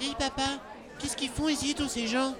[0.00, 0.48] Dis papa,
[0.98, 2.32] qu'est-ce qu'ils font ici tous ces gens?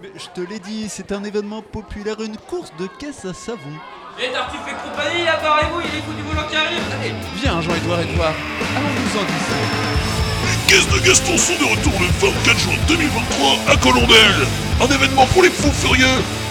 [0.00, 3.76] Mais je te l'ai dit, c'est un événement populaire, une course de caisse à savon.
[4.18, 8.00] Et Tartuffe et compagnie, apparez-vous, il est fou du boulot qui arrive Allez Viens, Jean-Edouard
[8.00, 8.32] Edouard,
[8.76, 9.24] allons-nous en.
[10.46, 14.46] Les caisses de Gaston sont de retour le 24 juin 2023 à Colombelle.
[14.80, 16.06] Un événement pour les fous furieux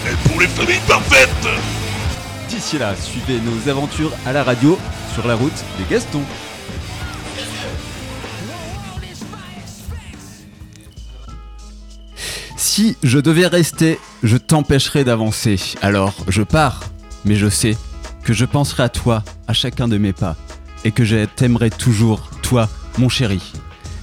[0.06, 1.28] et pour les familles parfaites.
[2.48, 4.78] D'ici là, suivez nos aventures à la radio
[5.12, 6.22] sur la route des Gastons.
[12.80, 15.60] Si je devais rester, je t'empêcherais d'avancer.
[15.82, 16.80] Alors, je pars,
[17.26, 17.76] mais je sais
[18.24, 20.34] que je penserai à toi à chacun de mes pas
[20.82, 23.52] et que je t'aimerai toujours, toi, mon chéri.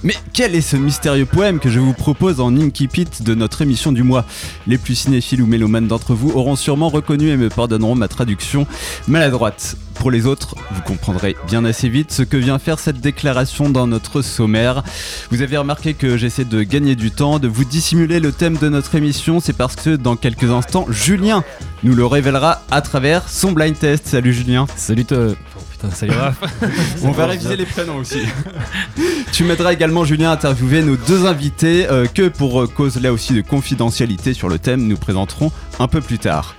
[0.04, 3.90] Mais quel est ce mystérieux poème que je vous propose en Inkipit de notre émission
[3.90, 4.24] du mois?
[4.66, 8.66] Les plus cinéphiles ou mélomanes d'entre vous auront sûrement reconnu et me pardonneront ma traduction
[9.08, 9.76] maladroite.
[9.94, 13.88] Pour les autres, vous comprendrez bien assez vite ce que vient faire cette déclaration dans
[13.88, 14.84] notre sommaire.
[15.32, 18.68] Vous avez remarqué que j'essaie de gagner du temps, de vous dissimuler le thème de
[18.68, 21.42] notre émission, c'est parce que dans quelques instants, Julien
[21.82, 24.06] nous le révélera à travers son blind test.
[24.06, 24.68] Salut Julien.
[24.76, 25.34] Salut toi.
[25.80, 26.40] Putain, salut Raph.
[27.04, 28.18] On va réviser les prénoms aussi.
[29.32, 33.12] tu m'aideras également Julien à interviewer nos deux invités euh, que pour euh, cause là
[33.12, 36.56] aussi de confidentialité sur le thème nous présenterons un peu plus tard.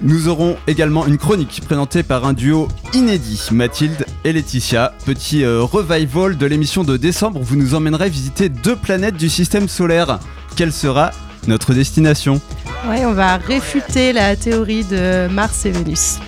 [0.00, 4.94] Nous aurons également une chronique présentée par un duo inédit, Mathilde et Laetitia.
[5.06, 9.68] Petit euh, revival de l'émission de décembre, vous nous emmènerez visiter deux planètes du système
[9.68, 10.20] solaire.
[10.54, 11.10] Quelle sera
[11.48, 12.40] notre destination?
[12.88, 16.18] Ouais, on va réfuter la théorie de Mars et Vénus.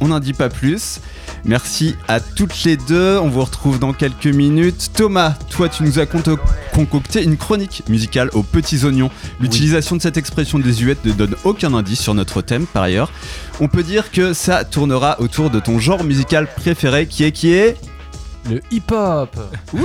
[0.00, 1.00] On n'en dit pas plus.
[1.44, 3.18] Merci à toutes les deux.
[3.18, 4.90] On vous retrouve dans quelques minutes.
[4.94, 9.10] Thomas, toi, tu nous as concocté une chronique musicale aux petits oignons.
[9.40, 13.10] L'utilisation de cette expression désuète ne donne aucun indice sur notre thème, par ailleurs.
[13.60, 17.52] On peut dire que ça tournera autour de ton genre musical préféré, qui est qui
[17.52, 17.76] est.
[18.48, 19.36] Le hip-hop.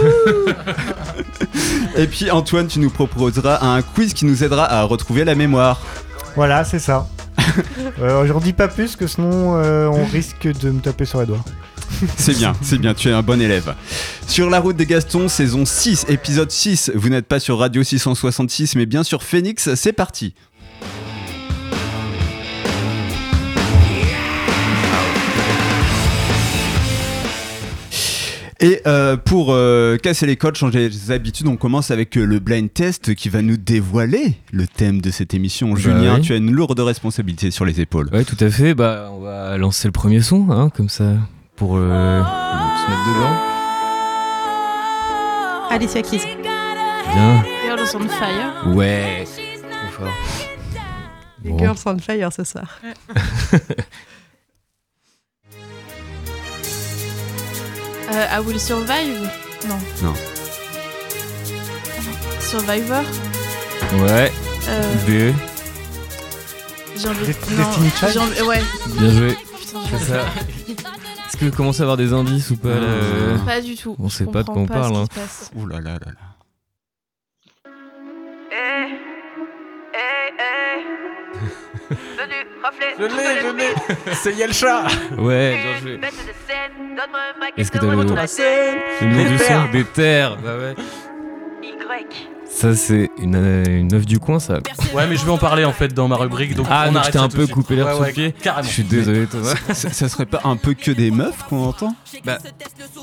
[1.98, 5.82] Et puis Antoine, tu nous proposeras un quiz qui nous aidera à retrouver la mémoire.
[6.36, 7.08] Voilà, c'est ça.
[8.02, 11.26] euh, J'en dis pas plus que sinon euh, on risque de me taper sur les
[11.26, 11.44] doigts.
[12.18, 13.74] C'est bien, c'est bien, tu es un bon élève.
[14.28, 16.92] Sur la route des Gastons, saison 6, épisode 6.
[16.96, 20.34] Vous n'êtes pas sur Radio 666, mais bien sur Phoenix, c'est parti.
[28.62, 32.40] Et euh, pour euh, casser les codes, changer les habitudes, on commence avec euh, le
[32.40, 35.76] blind test qui va nous dévoiler le thème de cette émission.
[35.76, 36.22] Julien, oui.
[36.22, 38.10] tu as une lourde responsabilité sur les épaules.
[38.14, 38.74] Ouais, tout à fait.
[38.74, 41.16] Bah, on va lancer le premier son, hein, comme ça,
[41.58, 43.36] pour euh, se mettre dedans.
[45.72, 46.22] Alicia Keys.
[47.14, 47.44] Bien.
[47.66, 48.74] Girls on Fire.
[48.76, 49.26] Ouais.
[49.26, 50.14] Trop fort.
[51.44, 51.58] Les Bon.
[51.60, 52.80] Girls on Fire ce soir.
[58.12, 59.30] Euh, I Will Survive
[59.68, 59.78] Non.
[60.04, 60.14] Non.
[62.40, 63.04] Survivor
[64.02, 64.32] Ouais.
[64.70, 64.94] euh,
[65.32, 65.34] B.
[66.98, 68.62] J'ai envie non, Destiny Child j'ai envie- Ouais.
[69.00, 69.38] Bien joué.
[69.60, 70.22] Putain, C'est ça.
[71.28, 73.96] Est-ce que vous commencez à avoir des indices ou pas là Euh, Pas du tout.
[74.00, 75.06] On Je sait pas de quoi on parle, hein.
[75.56, 76.12] Ouh là là là là.
[82.98, 86.00] Je l'ai, je l'ai C'est Yelcha Ouais, bien joué.
[87.58, 89.66] Est-ce que t'as le, nom Des du terres.
[89.66, 90.38] son Des terres.
[90.38, 90.76] Bah ouais.
[92.56, 94.60] Ça, c'est une, euh, une œuvre du coin, ça.
[94.94, 96.56] Ouais, mais je vais en parler en fait dans ma rubrique.
[96.56, 98.34] Donc Ah, on je t'ai un peu coupé l'air Ouais, ouais.
[98.42, 98.66] Carrément.
[98.68, 99.56] Je suis désolé, Thomas.
[99.74, 102.38] ça, ça serait pas un peu que des meufs qu'on entend Bah,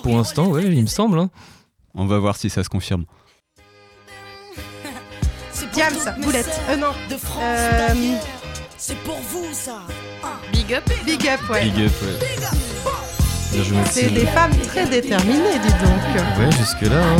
[0.03, 1.19] pour l'instant, ouais, il me semble.
[1.19, 1.29] Hein.
[1.95, 3.05] On va voir si ça se confirme.
[5.73, 6.61] Diams, Boulette.
[6.69, 6.93] Euh, non.
[7.41, 7.89] Euh,
[8.79, 9.81] C'est pour vous ça.
[10.53, 10.85] Big up.
[11.05, 11.65] big Up, ouais.
[11.65, 12.29] Big up, ouais.
[13.53, 16.39] Bien joué, C'est des femmes très déterminées, dis donc.
[16.39, 17.03] Ouais, jusque-là.
[17.03, 17.17] Hein.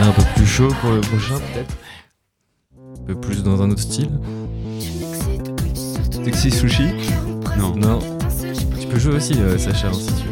[0.00, 1.74] Là, un peu plus chaud pour le prochain, peut-être.
[3.02, 4.10] Un peu plus dans un autre style.
[6.24, 6.88] Sexy Sushi
[7.58, 7.74] Non.
[7.76, 7.98] Non.
[8.80, 10.31] Tu peux jouer aussi, euh, Sacha, hein, si tu veux.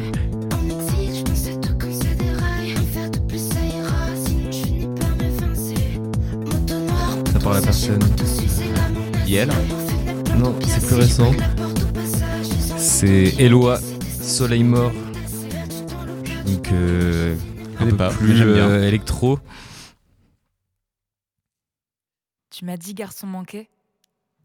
[7.53, 7.99] À personne.
[9.27, 9.51] Yel
[10.39, 11.33] Non, c'est plus récent.
[12.79, 13.81] C'est Eloi,
[14.23, 14.93] Soleil mort.
[16.47, 17.35] Donc, euh,
[17.81, 19.41] un peu pas, plus euh, électro.
[22.51, 23.69] Tu m'as dit garçon manqué?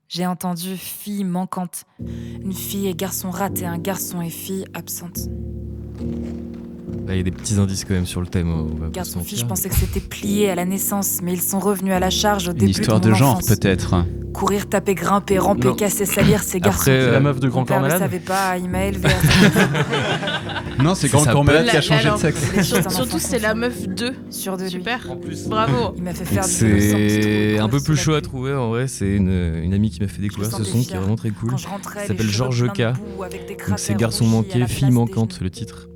[0.07, 1.85] J'ai entendu fille manquante.
[1.99, 5.29] Une fille et garçon raté, un garçon et fille absente.
[7.07, 8.51] Il y a des petits indices quand même sur le thème.
[8.51, 11.33] on va pas se Garçon fille, je pensais que c'était plié à la naissance, mais
[11.33, 13.47] ils sont revenus à la charge au Une début histoire de, de mon genre, enfance.
[13.47, 13.95] peut-être.
[14.33, 15.75] Courir, taper, grimper, ramper, Non.
[15.75, 16.79] casser, salir, ces garçons.
[16.81, 19.07] Après, C'est la euh, meuf de Grand Corps Malade savait pas, il m'a élevé.
[20.83, 22.91] Non, c'est Grand Corps Malade qui a changé de sexe.
[22.93, 24.13] Surtout, c'est la meuf 2.
[24.29, 24.71] Sûr de lui.
[24.71, 25.07] Super.
[25.09, 25.47] En plus.
[25.47, 25.93] Bravo.
[25.95, 28.87] Il m'a fait faire du C'est un peu plus chaud à trouver en vrai.
[28.87, 31.53] C'est une, une amie qui m'a fait découvrir ce son qui est vraiment très cool.
[31.57, 32.93] Ça s'appelle Georges de K.
[33.77, 35.43] c'est Garçon rougis à manqué, la fille place des manquante genoux.
[35.43, 35.87] le titre.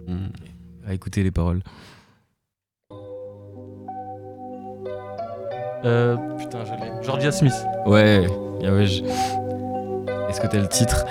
[0.90, 1.62] À écouter les paroles.
[5.86, 7.04] Euh, putain, je l'ai.
[7.04, 7.54] Georgia Smith.
[7.86, 8.26] Ouais,
[8.60, 8.86] bien ouais.
[8.88, 11.06] je- Est-ce que t'as le titre?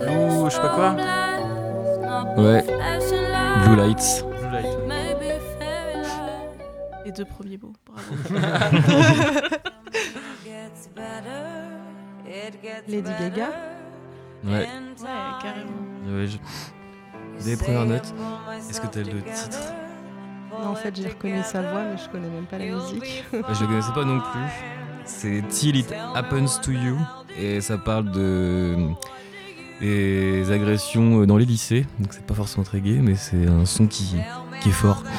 [0.00, 0.96] Blue, je sais pas quoi.
[2.42, 2.62] Ouais.
[3.64, 4.24] Blue Lights.
[4.40, 4.78] Blue Light.
[7.04, 7.72] Les deux premiers mots.
[7.84, 8.14] Bravo.
[12.88, 13.48] Lady Gaga?
[14.44, 14.50] Ouais.
[14.52, 14.66] Ouais,
[15.42, 16.16] carrément.
[16.18, 16.38] ouais je-
[17.44, 18.12] Des premières notes.
[18.68, 19.58] Est-ce que t'as le titre
[20.50, 23.24] Non, en fait, j'ai reconnu sa voix, mais je connais même pas la musique.
[23.32, 24.50] Bah, Je le connaissais pas non plus.
[25.04, 26.98] C'est Till It Happens to You.
[27.38, 28.76] Et ça parle de
[29.80, 31.86] des agressions dans les lycées.
[31.98, 34.16] Donc c'est pas forcément très gay, mais c'est un son qui,
[34.60, 35.02] qui est fort.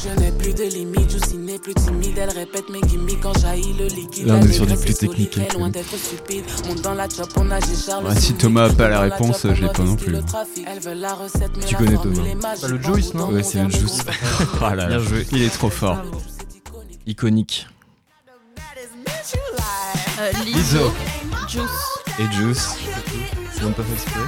[0.00, 3.74] Je n'ai plus de limites, Juicy n'est plus timide, elle répète mes gimmicks quand jaillit
[3.78, 4.26] le liquide.
[4.26, 6.44] Là, on est sur du plus technique, loin d'être stupide.
[6.66, 8.34] Monte dans la chop, on agit Charles Ouais, si.
[8.34, 10.12] Thomas a pas la réponse, je l'ai pas non plus.
[10.12, 10.66] le trafic.
[10.66, 12.24] Elle veut la recette, mais Tu la connais Thomas.
[12.28, 12.60] est magique.
[12.62, 13.98] Pas le Juice, non Ouais, c'est le Juice.
[14.60, 14.86] Ah là.
[14.86, 15.26] Bien joué.
[15.32, 15.98] Il est trop fort.
[17.06, 17.66] Iconique.
[20.20, 20.56] Euh, Lizzo.
[20.58, 20.92] Lizzo.
[21.48, 21.70] Juice.
[22.18, 22.68] Et Juice.
[23.54, 24.20] C'est même pas fait exprès.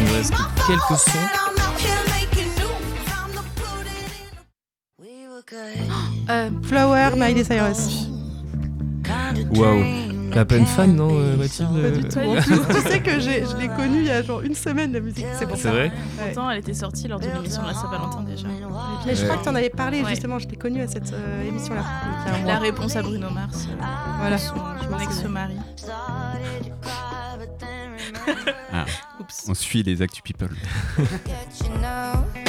[0.00, 0.32] Il nous reste
[0.66, 1.47] quelques sons.
[6.30, 8.06] Euh, Flower, Miley Cyrus.
[9.56, 9.82] Waouh.
[10.30, 11.70] T'es à peine fan, non, euh, Mathilde?
[11.80, 12.18] Pas du tout.
[12.18, 14.92] En plus, tu sais que j'ai- je l'ai connue il y a genre une semaine,
[14.92, 15.24] la musique.
[15.38, 15.70] C'est pour C'est ça.
[15.70, 15.92] vrai Ouais.
[16.26, 18.46] pourtant, elle était sortie lors de l'émission de la Saint-Valentin déjà.
[19.06, 20.10] Mais je crois que tu en avais parlé, Ouais.
[20.10, 20.38] justement.
[20.38, 21.82] Je l'ai connue à cette euh, émission-là.
[22.26, 22.58] il y a un La mois.
[22.62, 23.68] réponse à Bruno Mars.
[23.70, 23.84] euh,
[24.20, 24.36] Voilà.
[24.36, 25.56] son, son ex-mari.
[28.70, 28.84] Ah.
[29.18, 29.46] Oups.
[29.48, 30.50] On suit les Actu People.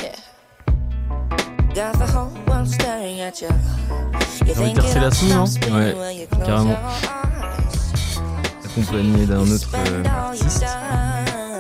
[4.46, 5.10] J'ai envie de percer la
[5.76, 6.76] Ouais, carrément.
[8.66, 10.66] Accompagné d'un autre euh, artiste,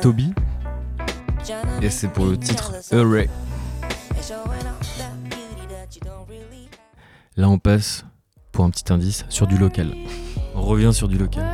[0.02, 0.34] Toby.
[1.82, 3.30] Et c'est pour le titre Hurray.
[7.38, 8.06] Là, on passe
[8.52, 9.94] pour un petit indice sur du local.
[10.56, 11.46] On revient sur du local.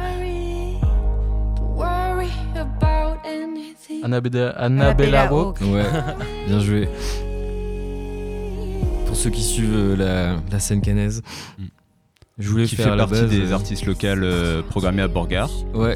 [4.03, 5.59] Annabella, Annabella Walk.
[5.61, 5.83] Ouais,
[6.47, 6.89] bien joué.
[9.15, 11.21] Pour ceux qui suivent euh, la, la scène canaise,
[11.57, 11.63] Mm.
[12.37, 15.07] je voulais Qui faire fait la partie base, des euh, artistes locales euh, programmés à
[15.07, 15.49] Borgard.
[15.73, 15.95] Ouais.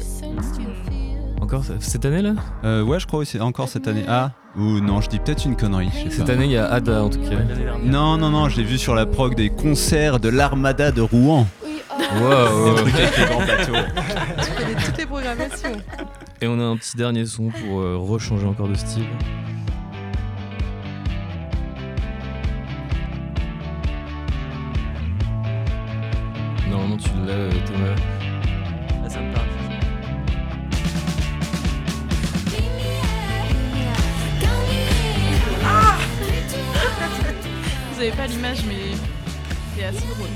[1.38, 2.32] Encore cette année là?
[2.64, 4.04] Euh, ouais, je crois aussi encore cette année.
[4.08, 5.90] Ah, ou non, je dis peut-être une connerie.
[6.02, 6.32] je Cette pas.
[6.32, 7.36] année, il y a Ada en tout cas.
[7.84, 11.46] Non, non, non, j'ai vu sur la prog des concerts de l'Armada de Rouen.
[12.22, 12.74] Wow.
[12.74, 13.88] Des trucs avec les grands bateaux.
[14.42, 15.72] Tu connais toutes les programmations.
[16.40, 19.04] Et on a un petit dernier son pour euh, rechanger encore de style.
[27.02, 27.96] Tu l'as Thomas.
[29.04, 29.46] Ah, ça me parle.
[37.94, 38.96] Vous avez pas l'image, mais
[39.76, 40.28] c'est assez drôle.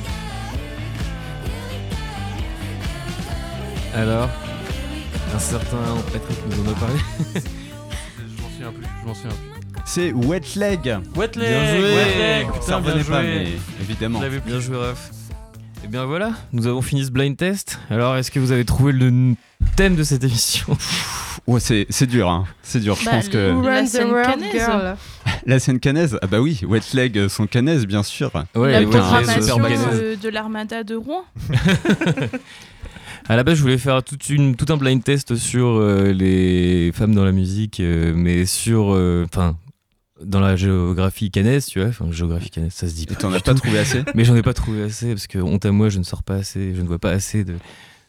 [3.95, 4.29] Alors,
[5.35, 5.77] un certain
[6.13, 6.95] Patrick nous en a parlé.
[7.37, 8.87] Je m'en souviens plus.
[9.03, 9.83] Je m'en souviens plus.
[9.87, 10.97] C'est Wet Leg.
[11.15, 11.95] Wet leg, Bien joué.
[11.95, 13.35] wet leg, Ça putain, bien revenait pas, joué.
[13.35, 13.53] mais
[13.83, 14.21] évidemment.
[14.47, 15.11] Bien joué Raph.
[15.85, 17.79] Et bien voilà, nous avons fini ce blind test.
[17.91, 19.35] Alors est-ce que vous avez trouvé le
[19.77, 20.77] thème de cette émission?
[21.47, 22.47] Ouais, c'est c'est dur, hein.
[22.63, 22.97] C'est dur.
[22.99, 24.53] Je Bah, pense que Who La runs the scène canaise.
[24.53, 24.97] girl
[25.47, 26.19] la scène canaise.
[26.23, 28.31] Ah bah oui, Wet Leg euh, sont canaises, bien sûr.
[28.55, 29.81] Ouais, la ouais, programmation bagasse.
[29.93, 31.25] euh, de l'armada de Rouen.
[33.27, 36.93] À la base, je voulais faire toute une, tout un blind test sur euh, les
[36.93, 38.93] femmes dans la musique, euh, mais sur.
[38.95, 39.57] euh, Enfin,
[40.25, 41.89] dans la géographie canaise, tu vois.
[41.89, 44.43] Enfin, géographie canaise, ça se dit Et t'en as pas trouvé assez Mais j'en ai
[44.43, 46.87] pas trouvé assez, parce que honte à moi, je ne sors pas assez, je ne
[46.87, 47.55] vois pas assez de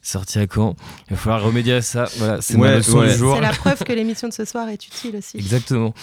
[0.05, 0.75] sorties à quand.
[1.07, 2.05] Il va falloir remédier à ça.
[2.17, 3.11] Voilà, c'est Ouais, ma leçon ouais.
[3.11, 3.35] du jour.
[3.35, 5.37] C'est la preuve que l'émission de ce soir est utile aussi.
[5.37, 5.93] Exactement.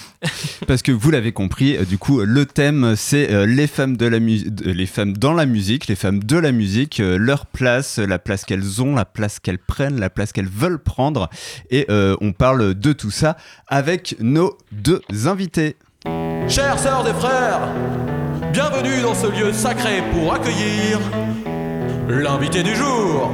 [0.66, 4.06] Parce que vous l'avez compris, euh, du coup, le thème, c'est euh, les femmes de
[4.06, 8.18] la les femmes dans la musique, les femmes de la musique, euh, leur place, la
[8.18, 11.30] place qu'elles ont, la place qu'elles prennent, la place qu'elles veulent prendre.
[11.70, 13.36] Et euh, on parle de tout ça
[13.68, 15.76] avec nos deux invités.
[16.48, 17.68] Chères sœurs et frères,
[18.52, 21.00] Bienvenue dans ce lieu sacré pour accueillir
[22.08, 23.30] l'invité du jour.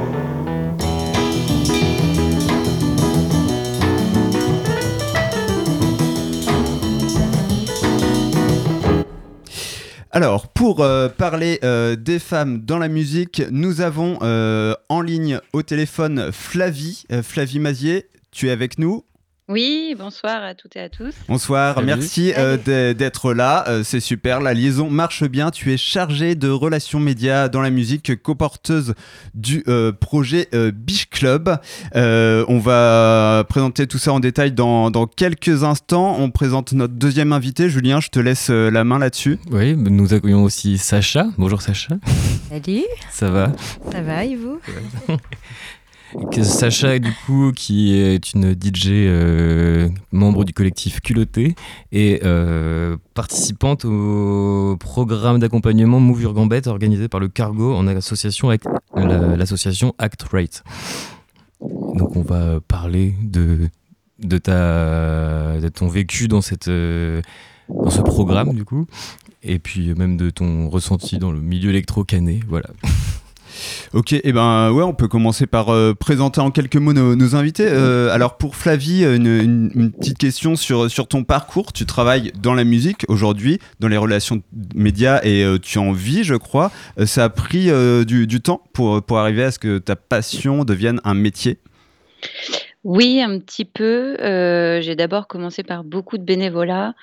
[10.11, 15.39] Alors, pour euh, parler euh, des femmes dans la musique, nous avons euh, en ligne
[15.53, 18.07] au téléphone Flavie, Flavie Mazier.
[18.31, 19.03] Tu es avec nous
[19.51, 21.15] Oui, bonsoir à toutes et à tous.
[21.27, 21.87] Bonsoir, Salut.
[21.87, 25.49] merci euh, d'être là, euh, c'est super, la liaison marche bien.
[25.49, 28.93] Tu es chargée de relations médias dans la musique, coporteuse
[29.33, 31.57] du euh, projet euh, Biche Club.
[31.95, 36.17] Euh, on va présenter tout ça en détail dans, dans quelques instants.
[36.19, 39.39] On présente notre deuxième invité, Julien, je te laisse euh, la main là-dessus.
[39.49, 41.25] Oui, nous accueillons aussi Sacha.
[41.39, 41.95] Bonjour Sacha.
[42.49, 43.51] Salut, Ça va?
[43.91, 44.59] Ça va et vous?
[46.43, 51.55] Sacha, du coup, qui est une DJ euh, membre du collectif Culotté
[51.91, 58.49] et euh, participante au programme d'accompagnement Move Your Gambette organisé par le Cargo en association
[58.49, 58.63] avec
[58.95, 60.63] la- l'association Act Right.
[61.61, 63.69] Donc, on va parler de,
[64.19, 67.21] de, ta, de ton vécu dans, cette, euh,
[67.69, 68.87] dans ce programme, du coup,
[69.43, 72.39] et puis même de ton ressenti dans le milieu électro-canet.
[72.47, 72.69] Voilà.
[73.93, 77.35] Ok, et ben ouais, on peut commencer par euh, présenter en quelques mots nos, nos
[77.35, 77.67] invités.
[77.67, 81.73] Euh, alors pour Flavie, une, une- une petite question sur, sur ton parcours.
[81.73, 84.41] Tu travailles dans la musique aujourd'hui, dans les relations
[84.75, 86.71] médias et euh, tu en vis, je crois.
[86.99, 89.95] Euh, ça a pris euh, du, du temps pour, pour arriver à ce que ta
[89.95, 91.57] passion devienne un métier?
[92.85, 94.15] Oui, un petit peu.
[94.21, 96.93] Euh, j'ai d'abord commencé par beaucoup de bénévolat.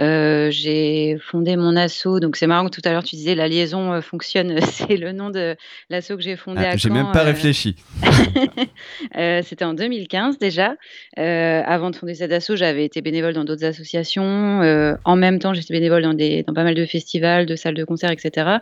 [0.00, 2.20] Euh, j'ai fondé mon asso.
[2.20, 4.58] Donc c'est marrant que tout à l'heure tu disais la liaison euh, fonctionne.
[4.62, 5.54] C'est le nom de
[5.90, 7.76] l'asso que j'ai fondé Ah, à J'ai même pas euh, réfléchi.
[9.42, 10.74] C'était en 2015 déjà.
[11.16, 14.96] Avant de fonder cette asso, j'avais été bénévole dans d'autres associations.
[15.04, 17.84] En même temps, j'étais bénévole dans, des, dans pas mal de festivals, de salles de
[17.84, 18.58] concert, etc.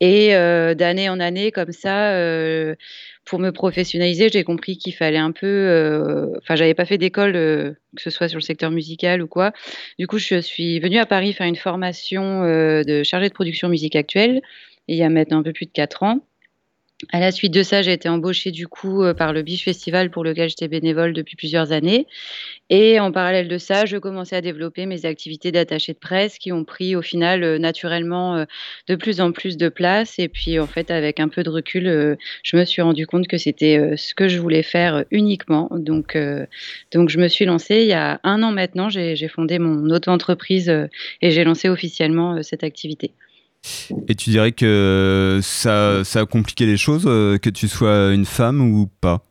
[0.00, 0.30] Et
[0.74, 2.14] d'année en année, comme ça,
[3.24, 5.46] pour me professionnaliser, j'ai compris qu'il fallait un peu.
[5.46, 9.28] euh, Enfin, j'avais pas fait d'école, euh, que ce soit sur le secteur musical ou
[9.28, 9.52] quoi.
[9.98, 13.68] Du coup, je suis venue à Paris faire une formation euh, de chargée de production
[13.68, 14.40] musique actuelle,
[14.88, 16.20] il y a maintenant un peu plus de 4 ans.
[17.08, 20.10] À la suite de ça, j'ai été embauchée du coup euh, par le Biche Festival
[20.10, 22.06] pour lequel j'étais bénévole depuis plusieurs années.
[22.68, 26.52] Et en parallèle de ça, je commençais à développer mes activités d'attaché de presse qui
[26.52, 28.44] ont pris au final euh, naturellement euh,
[28.86, 30.18] de plus en plus de place.
[30.18, 33.38] Et puis en fait, avec un peu de recul, je me suis rendu compte que
[33.38, 35.68] c'était ce que je voulais faire uniquement.
[35.72, 36.16] Donc,
[36.92, 38.88] donc je me suis lancée il y a un an maintenant.
[38.90, 40.70] J'ai fondé mon auto-entreprise
[41.22, 43.12] et j'ai lancé officiellement cette activité.
[44.08, 48.24] Et tu dirais que ça, ça a compliqué les choses, euh, que tu sois une
[48.24, 49.24] femme ou pas?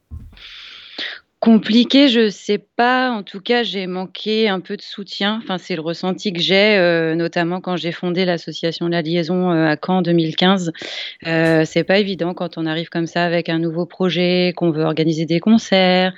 [1.39, 3.11] Compliqué, je sais pas.
[3.11, 5.39] En tout cas, j'ai manqué un peu de soutien.
[5.41, 9.65] Enfin, c'est le ressenti que j'ai, euh, notamment quand j'ai fondé l'association La Liaison euh,
[9.67, 10.73] à Caen en 2015.
[11.27, 14.83] Euh, c'est pas évident quand on arrive comme ça avec un nouveau projet, qu'on veut
[14.83, 16.13] organiser des concerts.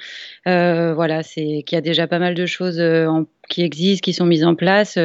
[0.47, 2.81] Euh, voilà, c'est qu'il y a déjà pas mal de choses
[3.47, 4.97] qui existent, qui sont mises en place.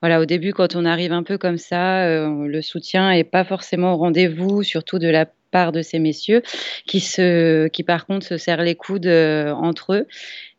[0.00, 3.92] Voilà, au début, quand on arrive un peu comme ça, le soutien est pas forcément
[3.92, 6.42] au rendez-vous, surtout de la part de ces messieurs
[6.84, 10.06] qui se, qui par contre se serrent les coudes euh, entre eux.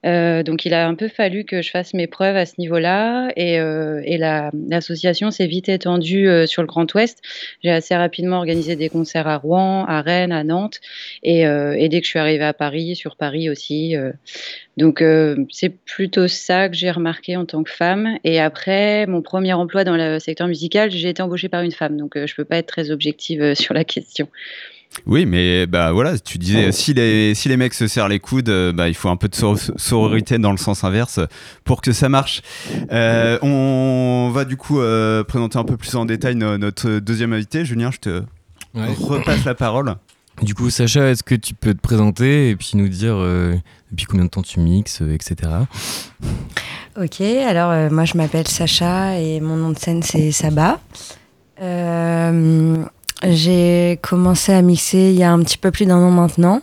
[0.05, 3.29] Euh, donc il a un peu fallu que je fasse mes preuves à ce niveau-là
[3.35, 7.23] et, euh, et la- l'association s'est vite étendue euh, sur le Grand Ouest.
[7.63, 10.79] J'ai assez rapidement organisé des concerts à Rouen, à Rennes, à Nantes
[11.23, 13.95] et, et dès que je suis arrivée à Paris, sur Paris aussi.
[14.77, 15.03] donc
[15.49, 18.17] c'est plutôt ça que j'ai remarqué en tant que femme.
[18.23, 21.97] Et après, mon premier emploi dans le secteur musical, j'ai été embauchée par une femme.
[21.97, 24.27] Donc je peux pas être très objective sur la question.
[25.05, 28.49] Oui, mais bah voilà, tu disais si les, si les mecs se serrent les coudes,
[28.49, 31.19] euh, bah, il faut un peu de sor- sororité dans le sens inverse
[31.63, 32.41] pour que ça marche.
[32.91, 37.33] Euh, on va du coup euh, présenter un peu plus en détail no- notre deuxième
[37.33, 37.65] invité.
[37.65, 38.23] Julien, je te
[38.73, 38.93] Ouais.
[38.99, 39.95] repasse la parole.
[40.41, 43.55] Du coup, Sacha, est-ce que tu peux te présenter et puis nous dire euh,
[43.91, 45.49] depuis combien de temps tu mixes, euh, etc.
[47.01, 50.79] Ok, alors euh, moi je m'appelle Sacha et mon nom de scène c'est Saba.
[51.61, 52.83] Euh,
[53.31, 56.61] j'ai commencé à mixer il y a un petit peu plus d'un an maintenant.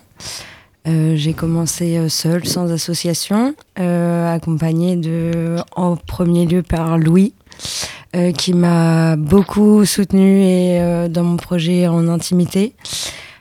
[0.89, 7.35] Euh, j'ai commencé euh, seule, sans association, euh, accompagnée de, en premier lieu par Louis,
[8.17, 12.75] euh, qui m'a beaucoup soutenue et, dans mon projet en intimité,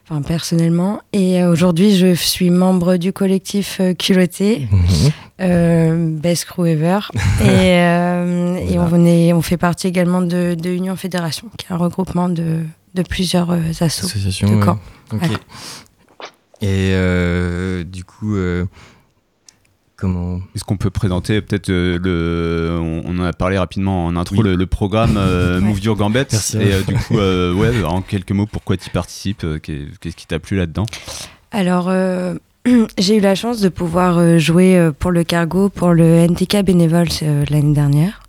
[0.07, 1.01] enfin personnellement.
[1.13, 4.67] Et aujourd'hui, je suis membre du collectif Culotté,
[5.41, 6.99] euh, Best Crew Ever.
[7.43, 7.71] et
[8.71, 12.29] et on, est, on fait partie également de, de Union Fédération, qui est un regroupement
[12.29, 12.59] de,
[12.93, 14.47] de plusieurs euh, assos Association.
[14.59, 14.63] de.
[15.11, 15.35] Voilà.
[16.61, 18.65] Et euh, du coup, euh,
[19.95, 22.79] comment Est-ce qu'on peut présenter peut-être euh, le.
[22.81, 26.25] On, en a parlé rapidement en intro, le, le programme euh, Move Your Gambit.
[26.31, 26.57] Merci.
[26.57, 30.15] Et euh, du coup, euh, ouais, en quelques mots, pourquoi tu participes euh, qu'est- Qu'est-ce
[30.15, 30.85] qui t'a plu là-dedans?
[31.51, 32.35] Alors, euh,
[32.97, 37.07] j'ai eu la chance de pouvoir jouer pour le cargo, pour le NTK Bénévole
[37.49, 38.21] l'année dernière.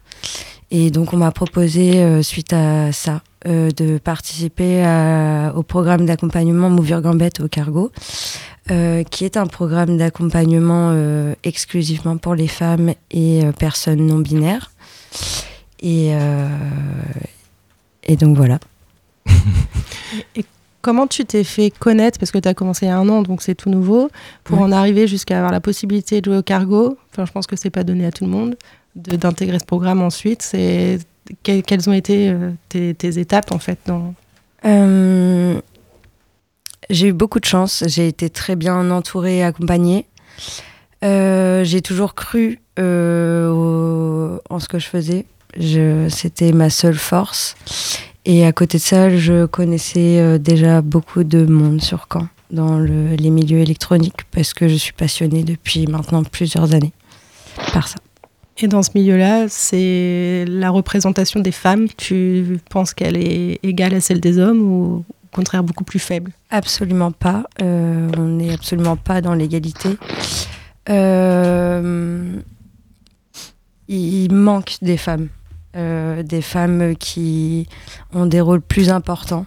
[0.74, 6.06] Et donc, on m'a proposé, euh, suite à ça, euh, de participer à- au programme
[6.06, 7.92] d'accompagnement Move Your Gambit au cargo,
[8.70, 10.94] euh, qui est un programme d'accompagnement
[11.44, 14.70] exclusivement pour les femmes et personnes non binaires.
[15.82, 16.12] Et,
[18.04, 18.58] et donc, voilà.
[20.36, 20.44] Et
[20.80, 22.18] comment tu t'es fait connaître?
[22.18, 24.08] Parce que tu as commencé il y a un an, donc c'est tout nouveau.
[24.44, 24.64] Pour Ouais.
[24.64, 27.70] en arriver jusqu'à avoir la possibilité de jouer au cargo, enfin, je pense que c'est
[27.70, 28.56] pas donné à tout le monde, de-
[28.94, 30.42] d'intégrer ce programme ensuite.
[30.42, 30.98] C'est
[31.42, 34.14] que- quelles ont été euh, tes, étapes en fait dans...
[34.64, 35.60] Euh,
[36.90, 37.84] j'ai eu beaucoup de chance.
[37.86, 40.06] J'ai été très bien entourée et accompagnée.
[41.04, 45.26] Euh, j'ai toujours cru en ce que je faisais.
[46.08, 47.54] C'était ma seule force.
[48.24, 53.14] Et à côté de ça, je connaissais déjà beaucoup de monde sur Caen, dans le-
[53.16, 56.92] les milieux électroniques, parce que je suis passionnée depuis maintenant plusieurs années
[57.72, 57.96] par ça.
[58.58, 61.88] Et dans ce milieu-là, c'est la représentation des femmes.
[61.96, 66.32] Tu penses qu'elle est égale à celle des hommes ou au contraire beaucoup plus faible?
[66.50, 67.44] Absolument pas.
[67.62, 69.96] Euh, on n'est absolument pas dans l'égalité.
[70.90, 72.40] Euh,
[73.88, 75.28] il manque des femmes.
[75.74, 77.66] Euh, des femmes qui
[78.12, 79.46] ont des rôles plus importants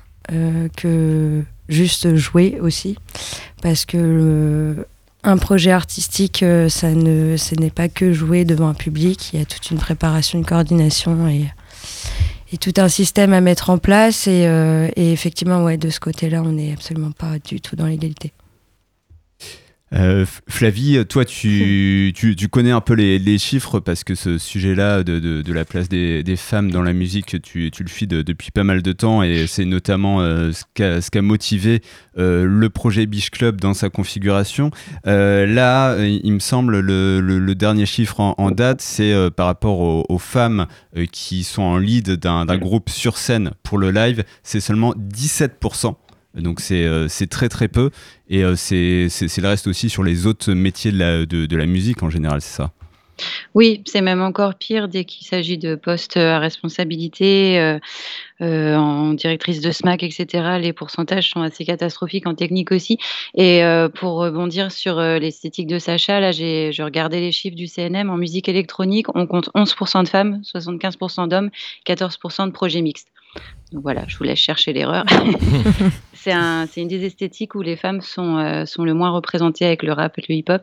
[0.75, 2.97] que juste jouer aussi.
[3.61, 4.87] Parce que
[5.25, 9.31] un projet artistique, euh, ça ne, ce n'est pas que jouer devant un public.
[9.33, 11.47] Il y a toute une préparation, une coordination et,
[12.61, 14.27] tout un système à mettre en place.
[14.27, 17.85] Et, euh, et effectivement, ouais, de ce côté-là, on n'est absolument pas du tout dans
[17.85, 18.31] l'égalité.
[19.95, 24.37] Euh, Flavie, toi, tu, tu, tu connais un peu les, les chiffres parce que ce
[24.37, 27.89] sujet-là de, de, de la place des, des femmes dans la musique, tu, tu le
[27.89, 31.21] suis de- depuis pas mal de temps et c'est notamment euh, ce qu'a ce qu'a
[31.21, 31.81] motivé
[32.17, 34.69] euh, le projet Biche Club dans sa configuration.
[35.05, 39.79] Là, il me semble, le, le, le dernier chiffre en, en date, c'est par rapport
[39.79, 40.67] aux, aux femmes
[41.11, 45.95] qui sont en lead d'un groupe sur scène pour le live, c'est seulement 17%.
[46.35, 47.91] Donc c'est euh, c'est très très peu
[48.29, 52.03] et euh, c'est le reste aussi sur les autres métiers de la, de la musique
[52.03, 52.71] en général, c'est ça?
[53.53, 57.79] Oui, c'est même encore pire dès qu'il s'agit de postes à responsabilité, euh,
[58.41, 60.57] euh, en directrice de SMAC, etc.
[60.59, 62.97] Les pourcentages sont assez catastrophiques en technique aussi.
[63.33, 67.55] Et euh, pour rebondir sur euh, l'esthétique de Sacha, là, j'ai je regardais les chiffres
[67.55, 69.07] du CNM en musique électronique.
[69.15, 71.49] On compte 11% de femmes, 75% d'hommes,
[71.85, 73.09] 14% de projets mixtes.
[73.71, 75.05] Donc voilà, je vous laisse chercher l'erreur.
[76.13, 79.83] c'est un, une des esthétiques où les femmes sont, euh, sont le moins représentées avec
[79.83, 80.61] le rap et le hip-hop.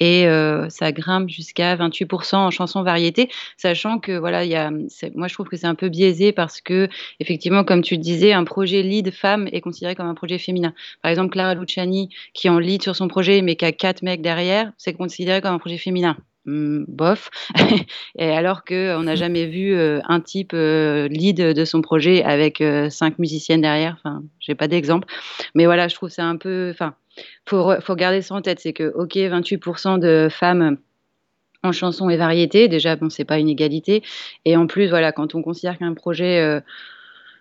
[0.00, 4.70] Et euh, ça grimpe jusqu'à 28% en chansons variétés, sachant que voilà, il y a,
[5.14, 6.88] moi je trouve que c'est un peu biaisé parce que
[7.20, 10.74] effectivement, comme tu le disais, un projet lead femme est considéré comme un projet féminin.
[11.02, 14.02] Par exemple, Clara Luciani qui est en lead sur son projet mais qui a quatre
[14.02, 16.16] mecs derrière, c'est considéré comme un projet féminin.
[16.48, 17.28] Hmm, bof.
[18.18, 22.24] et alors que on n'a jamais vu euh, un type euh, lead de son projet
[22.24, 23.96] avec euh, cinq musiciennes derrière.
[23.98, 25.06] Enfin, j'ai pas d'exemple,
[25.54, 26.70] mais voilà, je trouve c'est un peu.
[26.70, 26.94] Enfin,
[27.44, 30.78] faut faut garder ça en tête, c'est que ok, 28% de femmes
[31.62, 34.02] en chanson et variété, déjà bon, c'est pas une égalité,
[34.46, 36.62] et en plus voilà, quand on considère qu'un projet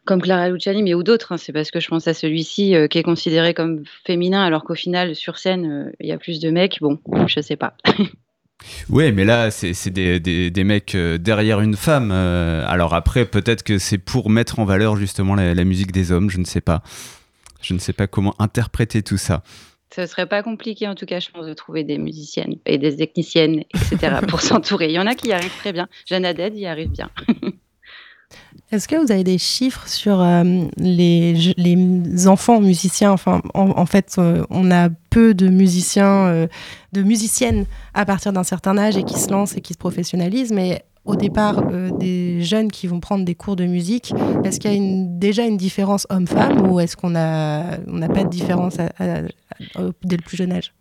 [0.08, 2.88] comme Clara Luciani, mais ou d'autres, hein, c'est parce que je pense à celui-ci euh,
[2.88, 6.40] qui est considéré comme féminin, alors qu'au final sur scène euh, il y a plus
[6.40, 6.80] de mecs.
[6.82, 7.76] Bon, je sais pas.
[8.90, 12.10] Ouais, mais là, c'est des, des, des mecs euh, derrière une femme.
[12.12, 16.12] euh, alors après, peut-être que c'est pour mettre en valeur justement la, la musique des
[16.12, 16.82] hommes, je ne sais pas.
[17.62, 19.44] Je ne sais pas comment interpréter tout ça.
[19.96, 22.96] Ce serait pas compliqué en tout cas, je pense, de trouver des musiciennes et des
[22.98, 24.18] techniciennes, etc.
[24.28, 24.88] pour s'entourer.
[24.88, 25.88] Il y en a qui y arrivent très bien.
[26.08, 27.10] Jeanne Haddad y arrive bien.
[28.70, 30.44] Est-ce que vous avez des chiffres sur euh,
[30.78, 33.12] les, enfants musiciens?
[33.12, 36.48] Enfin, en, fait, euh, on a peu de musiciens, euh,
[36.92, 40.52] de musiciennes à partir d'un certain âge et qui se lancent et qui se professionnalisent.
[40.52, 44.76] Mais au départ, des jeunes qui vont prendre des cours de musique, est-ce qu'il y
[44.76, 48.76] a déjà une différence homme-femme ou est-ce qu'on a- on n'a pas de différence
[50.04, 50.74] dès le plus jeune âge?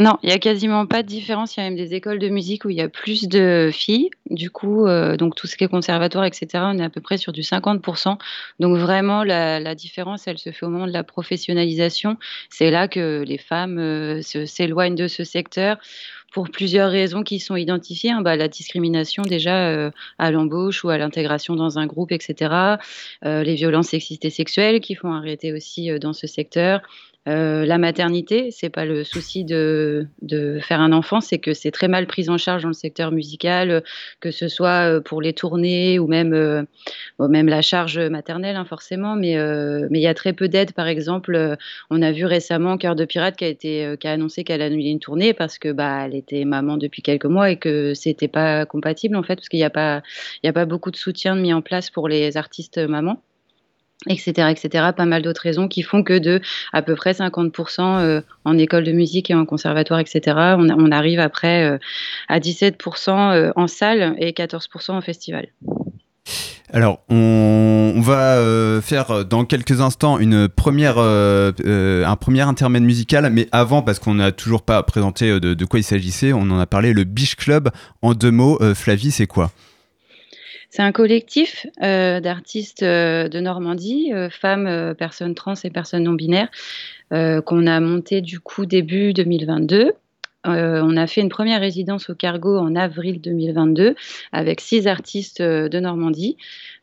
[0.00, 1.56] Non, il y a quasiment pas de différence.
[1.56, 4.08] Il y a même des écoles de musique où il y a plus de filles.
[4.30, 7.18] Du coup, euh, donc tout ce qui est conservatoire, etc., on est à peu près
[7.18, 8.16] sur du 50%.
[8.60, 12.16] Donc vraiment, la, différence, elle se fait au moment de la professionnalisation.
[12.48, 15.76] C'est là que les femmes euh, s'éloignent de ce secteur
[16.32, 18.12] pour plusieurs raisons qui sont identifiées.
[18.12, 18.22] hein.
[18.22, 22.78] Bah, la discrimination déjà euh, à l'embauche ou à l'intégration dans un groupe, etc.
[23.22, 26.80] Les violences sexistes et sexuelles qui font arrêter aussi dans ce secteur.
[27.28, 30.08] Euh, la maternité, c'est pas le souci de,
[30.62, 33.70] faire un enfant, c'est que c'est très mal pris en charge dans le secteur musical,
[33.70, 33.80] euh,
[34.20, 36.32] que ce soit euh, pour les tournées ou même,
[37.18, 39.16] la charge maternelle, hein, forcément.
[39.16, 40.72] Mais il y a très peu d'aide.
[40.72, 41.56] Par exemple,
[41.90, 45.00] on a vu récemment Cœur de Pirate qui a, été, qui a annoncé qu'elle une
[45.00, 49.22] tournée parce que bah, était maman depuis quelques mois et que c'était pas compatible en
[49.22, 50.02] fait, parce qu'il n'y a pas
[50.66, 53.22] beaucoup de soutien mis en place pour les artistes mamans
[54.08, 54.90] etc., etc.
[54.96, 56.40] Pas mal d'autres raisons qui font que de
[56.72, 61.20] à peu près 50% euh, en école de musique et en conservatoire, etc., on, arrive
[61.20, 61.78] après euh,
[62.28, 65.48] à 17% euh, en salle et 14% en festival.
[66.72, 73.82] Alors, on, va faire dans quelques instants une première, un premier intermède musical, mais avant,
[73.82, 76.92] parce qu'on n'a toujours pas présenté de, de quoi il s'agissait, on en a parlé,
[76.92, 77.70] le Biche Club.
[78.02, 79.50] En deux mots, Flavie, c'est quoi?
[80.70, 86.12] C'est un collectif euh, d'artistes euh, de Normandie, euh, femmes, personnes trans et personnes non
[86.12, 86.48] binaires,
[87.10, 89.92] qu'on a monté du coup début 2022.
[90.46, 93.94] Euh, on a fait une première résidence au Cargo en avril 2022
[94.32, 96.36] avec six artistes de Normandie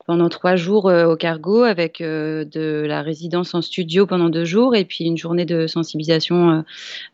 [0.08, 4.46] pendant trois jours euh, au Cargo avec euh, de la résidence en studio pendant deux
[4.46, 6.64] jours et puis une journée de sensibilisation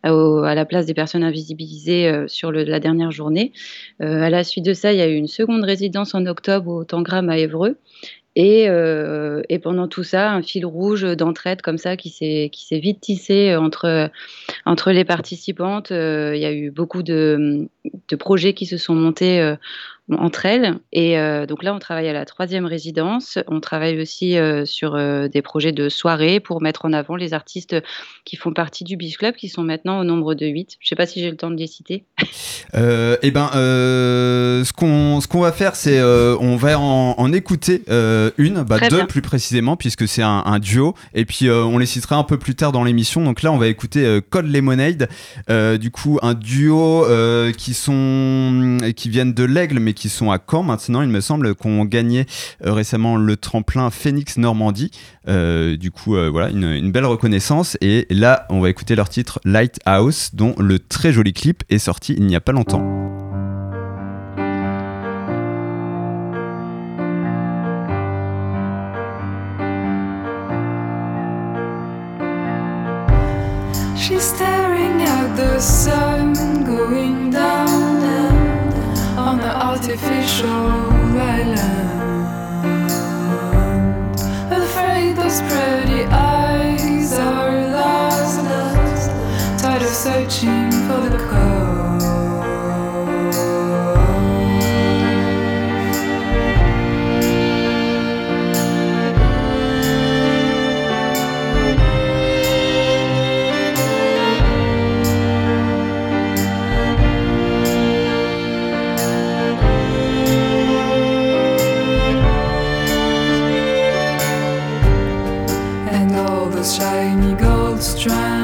[0.05, 3.51] euh, au- à la place des personnes invisibilisées sur le- la dernière journée.
[3.99, 6.83] À la suite de ça, il y a eu une seconde résidence en octobre au
[6.85, 7.77] Tangram à Évreux.
[8.35, 12.99] Et, euh, et pendant tout ça, un fil rouge d'entraide comme ça qui s'est vite
[12.99, 14.09] tissé entre
[14.65, 15.91] entre les participantes.
[15.91, 17.67] Euh, il y a eu beaucoup de,
[18.07, 19.55] de projets qui se sont montés euh,
[20.11, 20.79] entre elles.
[20.91, 23.39] Et euh, donc là, on travaille à la troisième résidence.
[23.47, 27.33] On travaille aussi euh, sur euh, des projets de soirée pour mettre en avant les
[27.33, 27.75] artistes
[28.25, 30.77] qui font partie du Beach Club, qui sont maintenant au nombre de 8.
[30.79, 32.05] Je sais pas si j'ai le temps de les citer.
[32.75, 37.83] Eh euh, ce qu'on ce qu'on va faire, c'est on va en, en écouter
[38.37, 39.05] une, bah deux bien.
[39.05, 40.95] plus précisément, puisque c'est un, un duo.
[41.13, 43.23] Et puis on les citera un peu plus tard dans l'émission.
[43.23, 45.07] Donc là, on va écouter Code Lemonade,
[45.79, 50.37] du coup un duo euh, qui sont qui viennent de l'Aigle, mais qui sont à
[50.37, 52.27] Caen maintenant, il me semble, qu'on gagné
[52.65, 54.91] euh, récemment le tremplin Phoenix Normandie.
[55.27, 57.75] Euh, du coup, euh, voilà, une, belle reconnaissance.
[57.81, 62.13] Et là, on va écouter leur titre Lighthouse, dont le très joli clip est sorti
[62.15, 62.83] il n'y a pas longtemps.
[75.35, 78.03] The sun going down
[79.17, 80.47] on the artificial
[81.17, 81.89] island.
[84.51, 89.09] Afraid those pretty eyes are lost,
[89.61, 90.72] tired of searching
[117.83, 118.42] stride.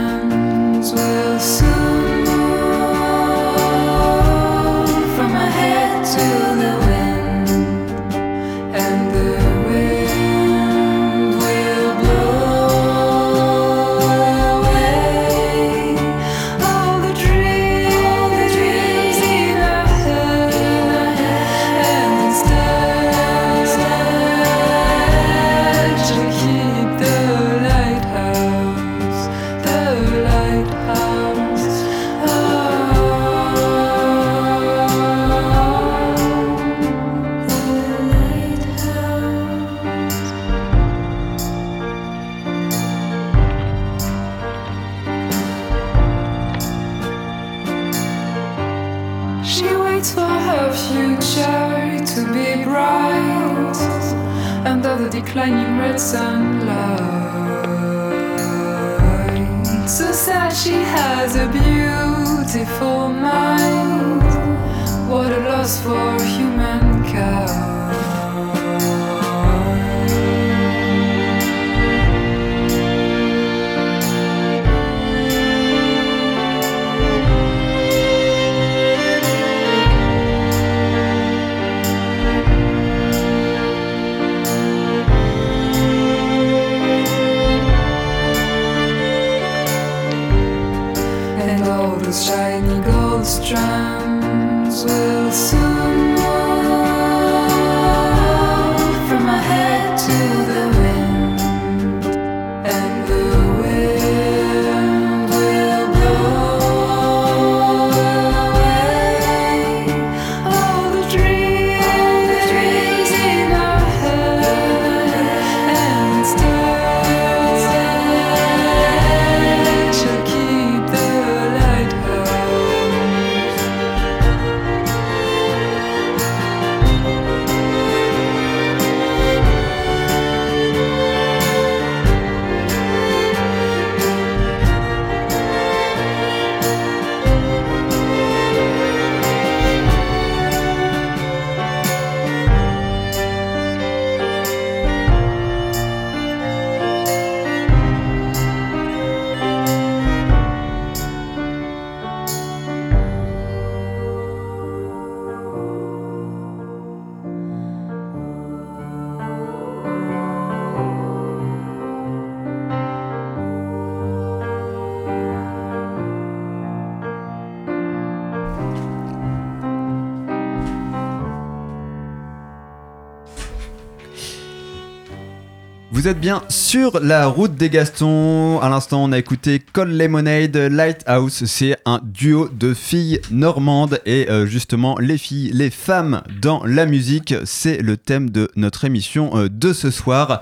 [176.13, 178.59] Bien sur la route des Gastons.
[178.61, 181.45] À l'instant, on a écouté Cold Lemonade Lighthouse.
[181.45, 183.99] C'est un duo de filles normandes.
[184.05, 188.85] Et euh, justement, les filles, les femmes dans la musique, c'est le thème de notre
[188.85, 190.41] émission euh, de ce soir.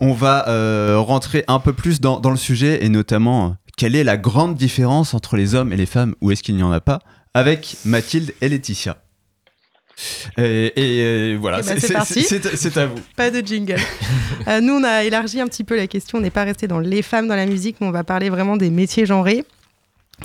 [0.00, 4.16] On va euh, rentrer un peu plus dans, le sujet et notamment, quelle est la
[4.16, 7.00] grande différence entre les hommes et les femmes, ou est-ce qu'il n'y en a pas,
[7.32, 8.98] avec Mathilde et Laetitia.
[10.38, 11.94] Et, et, euh, voilà, ben, c'est-
[12.76, 12.94] à vous.
[13.16, 13.76] Pas de jingle.
[14.48, 16.18] Euh, nous, on a élargi un petit peu la question.
[16.18, 18.56] On n'est pas resté dans les femmes dans la musique, mais on va parler vraiment
[18.56, 19.44] des métiers genrés.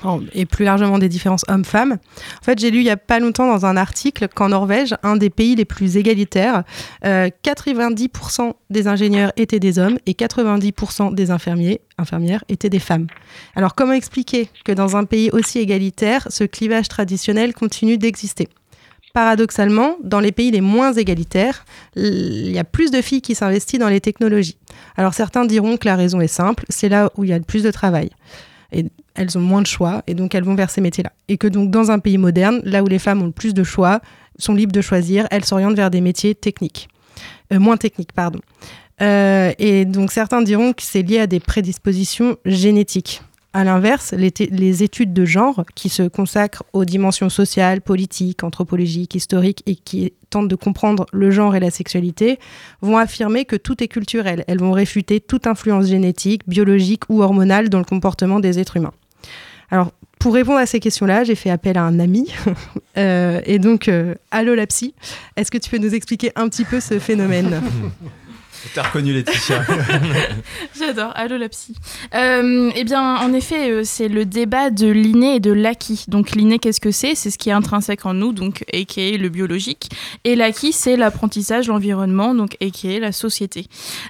[0.06, 1.94] Oh, Et plus largement des différences hommes-femmes.
[2.40, 5.18] En fait, j'ai lu il y a pas longtemps dans un article qu'en Norvège, un
[5.18, 6.64] des pays les plus égalitaires,
[7.04, 13.08] euh, 90% des ingénieurs étaient des hommes et 90% des infirmiers, infirmières étaient des femmes.
[13.56, 18.48] Alors, comment expliquer que dans un pays aussi égalitaire, ce clivage traditionnel continue d'exister?
[19.14, 23.80] Paradoxalement, dans les pays les moins égalitaires, il y a plus de filles qui s'investissent
[23.80, 24.58] dans les technologies.
[24.96, 27.44] Alors certains diront que la raison est simple, c'est là où il y a le
[27.44, 28.10] plus de travail.
[28.72, 31.12] Et elles ont moins de choix, et donc elles vont vers ces métiers-là.
[31.28, 33.64] Et que donc dans un pays moderne, là où les femmes ont le plus de
[33.64, 34.00] choix,
[34.40, 36.88] sont libres de choisir, elles s'orientent vers des métiers techniques.
[37.52, 38.40] Euh, moins techniques, pardon.
[39.02, 43.22] Euh, et donc certains diront que c'est lié à des prédispositions génétiques.
[43.54, 49.62] À l'inverse, les, études de genre, qui se consacrent aux dimensions sociales, politiques, anthropologiques, historiques
[49.66, 52.40] et qui tentent de comprendre le genre et la sexualité,
[52.82, 54.46] vont affirmer que tout est culturel.
[54.48, 58.94] Elles vont réfuter toute influence génétique, biologique ou hormonale dans le comportement des êtres humains.
[59.70, 62.34] Alors, pour répondre à ces questions-là, j'ai fait appel à un ami.
[62.98, 64.94] Euh, et donc, euh, allô la psy,
[65.38, 67.62] est-ce que tu peux nous expliquer un petit peu ce phénomène?
[68.74, 69.66] T'as reconnu Laetitia.
[70.80, 71.74] J'adore, allô la psy.
[72.14, 76.06] Euh, eh bien, en effet, euh, c'est le débat de l'inné et de l'acquis.
[76.08, 77.16] Donc, l'inné, qu'est-ce que c'est?
[77.16, 79.18] C'est ce qui est intrinsèque en nous, donc, a.k.a.
[79.18, 79.90] le biologique.
[80.24, 83.00] Et l'acquis, c'est l'apprentissage, l'environnement, donc, a.k.a.
[83.00, 83.66] la société.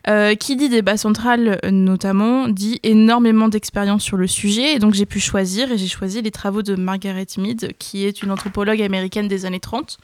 [0.07, 4.73] Euh, qui dit débat central, notamment, dit énormément d'expérience sur le sujet.
[4.73, 8.21] Et donc, j'ai pu choisir, et j'ai choisi les travaux de Margaret Mead, qui est
[8.21, 9.97] une anthropologue américaine des années 30.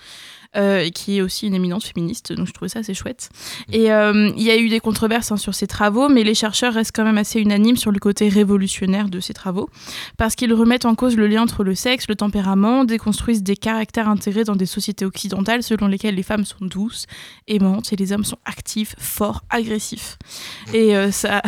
[0.56, 3.30] Euh, et qui est aussi une éminente féministe, donc je trouvais ça assez chouette.
[3.72, 6.74] Et euh, il y a eu des controverses hein, sur ces travaux, mais les chercheurs
[6.74, 9.70] restent quand même assez unanimes sur le côté révolutionnaire de ces travaux,
[10.18, 14.10] parce qu'ils remettent en cause le lien entre le sexe, le tempérament, déconstruisent des caractères
[14.10, 17.06] intégrés dans des sociétés occidentales selon lesquelles les femmes sont douces,
[17.48, 20.18] aimantes, et les hommes sont actifs, forts, agressifs.
[20.74, 21.42] Et euh, ça,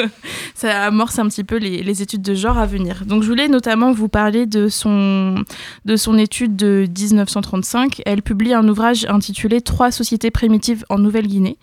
[0.54, 3.04] ça amorce un petit peu les, les études de genre à venir.
[3.06, 5.44] Donc je voulais notamment vous parler de son,
[5.84, 8.02] de son étude de 1935.
[8.06, 11.58] Elle publie un ouvrage intitulé Trois sociétés primitives en Nouvelle-Guinée,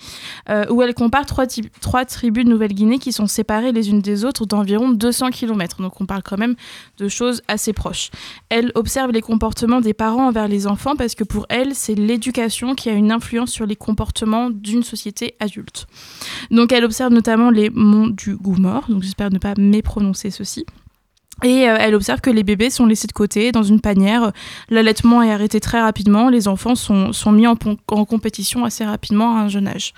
[0.50, 4.46] euh, où elle compare trois, tribus de Nouvelle-Guinée qui sont séparées les unes des autres
[4.46, 5.82] d'environ 200 km.
[5.82, 6.56] Donc on parle quand même
[6.98, 8.10] de choses assez proches.
[8.50, 12.76] Elle observe les comportements des parents envers les enfants parce que pour elle, c'est l'éducation
[12.76, 15.88] qui a une influence sur les comportements d'une société adulte.
[16.52, 20.66] Donc elle observe notamment les monts du Goumor, donc j'espère ne pas méprononcer ceci.
[21.44, 24.34] Et euh, elle observe que les bébés sont laissés de côté dans une panière.
[24.70, 26.30] L'allaitement est arrêté très rapidement.
[26.30, 29.94] Les enfants sont, sont mis en, compétition assez rapidement à un jeune âge.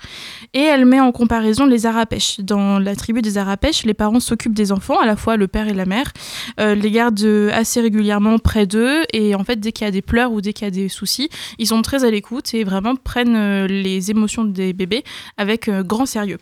[0.54, 2.40] Et elle met en comparaison les Arapèches.
[2.40, 5.66] Dans la tribu des Arapèches, les parents s'occupent des enfants, à la fois le père
[5.66, 6.12] et la mère,
[6.60, 9.02] euh, les gardent assez régulièrement près d'eux.
[9.12, 10.88] Et en fait, dès qu'il y a des pleurs ou dès qu'il y a des
[10.88, 15.02] soucis, ils sont très à l'écoute et vraiment prennent euh, les émotions des bébés
[15.38, 16.38] avec grand sérieux.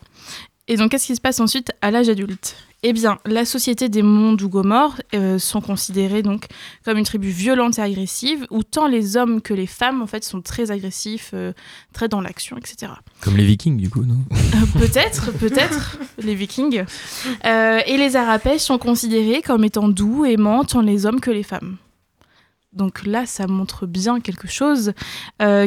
[0.69, 2.55] Et donc, qu'est-ce qui se passe ensuite à l'âge adulte?
[2.83, 6.47] Eh bien, la société des monts d'Ougomor euh, sont considérés donc
[6.85, 10.25] comme une tribu violente et agressive, où tant les hommes que les femmes en fait
[10.25, 11.53] sont très agressifs, euh,
[11.93, 12.93] très dans l'action, etc.
[13.21, 16.85] Comme les Vikings, du coup, non Euh, peut-être, peut-être, les Vikings.
[17.45, 21.43] Euh, et les Arapèches sont considérés comme étant doux, aimants, tant les hommes que les
[21.43, 21.77] femmes.
[22.73, 24.93] Donc là, ça montre bien quelque chose,
[25.43, 25.67] euh,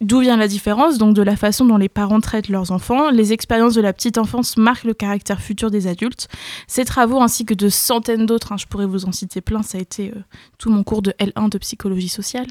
[0.00, 3.10] d'où vient la différence, donc de la façon dont les parents traitent leurs enfants.
[3.10, 6.28] Les expériences de la petite enfance marquent le caractère futur des adultes.
[6.68, 9.76] Ces travaux, ainsi que de centaines d'autres, hein, je pourrais vous en citer plein, ça
[9.76, 10.22] a été euh,
[10.56, 12.46] tout mon cours de L1 de psychologie sociale,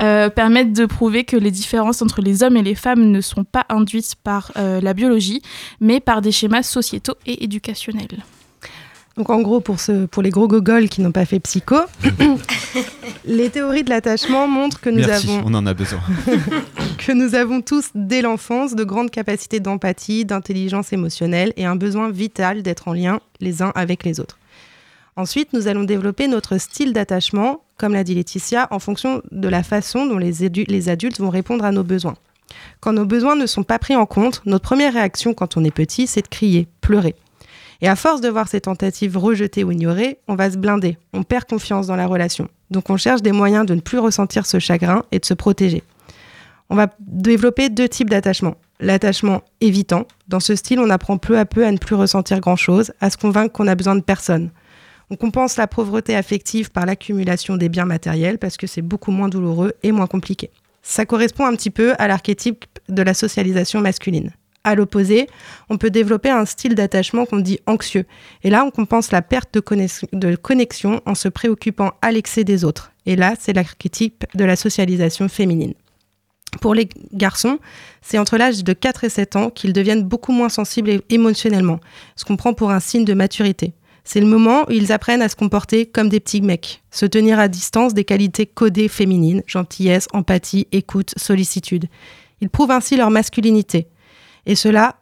[0.00, 3.44] euh, permettent de prouver que les différences entre les hommes et les femmes ne sont
[3.44, 5.42] pas induites par la biologie,
[5.80, 8.22] mais par des schémas sociétaux et éducationnels.
[9.16, 11.76] Donc en gros, pour, ce, pour les gros gogoles qui n'ont pas fait psycho,
[13.24, 16.00] les théories de l'attachement montrent que nous Merci, avons on en a besoin.
[16.98, 22.10] que nous avons tous dès l'enfance de grandes capacités d'empathie, d'intelligence émotionnelle et un besoin
[22.10, 24.38] vital d'être en lien les uns avec les autres.
[25.16, 29.62] Ensuite, nous allons développer notre style d'attachement, comme l'a dit Laetitia, en fonction de la
[29.62, 32.14] façon dont les adultes vont répondre à nos besoins.
[32.80, 35.70] Quand nos besoins ne sont pas pris en compte, notre première réaction quand on est
[35.70, 37.14] petit, c'est de crier, pleurer.
[37.82, 41.24] Et à force de voir ces tentatives rejetées ou ignorées, on va se blinder, on
[41.24, 42.48] perd confiance dans la relation.
[42.70, 45.82] Donc on cherche des moyens de ne plus ressentir ce chagrin et de se protéger.
[46.70, 48.54] On va développer deux types d'attachement.
[48.78, 50.06] l'attachement évitant.
[50.28, 53.16] Dans ce style, on apprend peu à peu à ne plus ressentir grand-chose, à se
[53.16, 54.50] convaincre qu'on a besoin de personne.
[55.10, 59.28] On compense la pauvreté affective par l'accumulation des biens matériels parce que c'est beaucoup moins
[59.28, 60.50] douloureux et moins compliqué.
[60.82, 64.30] Ça correspond un petit peu à l'archétype de la socialisation masculine.
[64.64, 65.26] À l'opposé,
[65.70, 68.04] on peut développer un style d'attachement qu'on dit anxieux.
[68.44, 72.44] Et là, on compense la perte de, connex- de connexion en se préoccupant à l'excès
[72.44, 72.92] des autres.
[73.04, 75.74] Et là, c'est l'archétype de la socialisation féminine.
[76.60, 77.58] Pour les garçons,
[78.02, 81.80] c'est entre l'âge de 4 et 7 ans qu'ils deviennent beaucoup moins sensibles émotionnellement,
[82.14, 83.72] ce qu'on prend pour un signe de maturité.
[84.04, 87.38] C'est le moment où ils apprennent à se comporter comme des petits mecs, se tenir
[87.38, 91.86] à distance des qualités codées féminines, gentillesse, empathie, écoute, sollicitude.
[92.40, 93.86] Ils prouvent ainsi leur masculinité.
[94.46, 94.96] Et cela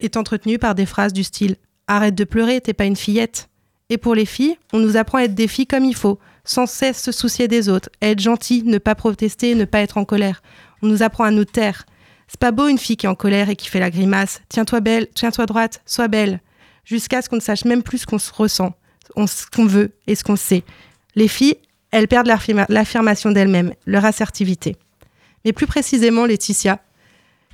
[0.00, 1.56] est entretenu par des phrases du style
[1.88, 3.48] Arrête de pleurer, t'es pas une fillette.
[3.90, 6.66] Et pour les filles, on nous apprend à être des filles comme il faut, sans
[6.66, 10.42] cesse se soucier des autres, être gentil, ne pas protester, ne pas être en colère.
[10.82, 11.86] On nous apprend à nous taire.
[12.26, 14.40] C'est pas beau une fille qui est en colère et qui fait la grimace.
[14.48, 16.40] Tiens-toi belle, tiens-toi droite, sois belle.
[16.84, 18.74] Jusqu'à ce qu'on ne sache même plus ce qu'on se ressent,
[19.16, 20.64] ce qu'on veut et ce qu'on sait.
[21.14, 21.56] Les filles,
[21.92, 24.76] elles perdent l'affirma- l'affirmation d'elles-mêmes, leur assertivité.
[25.44, 26.80] Mais plus précisément, Laetitia,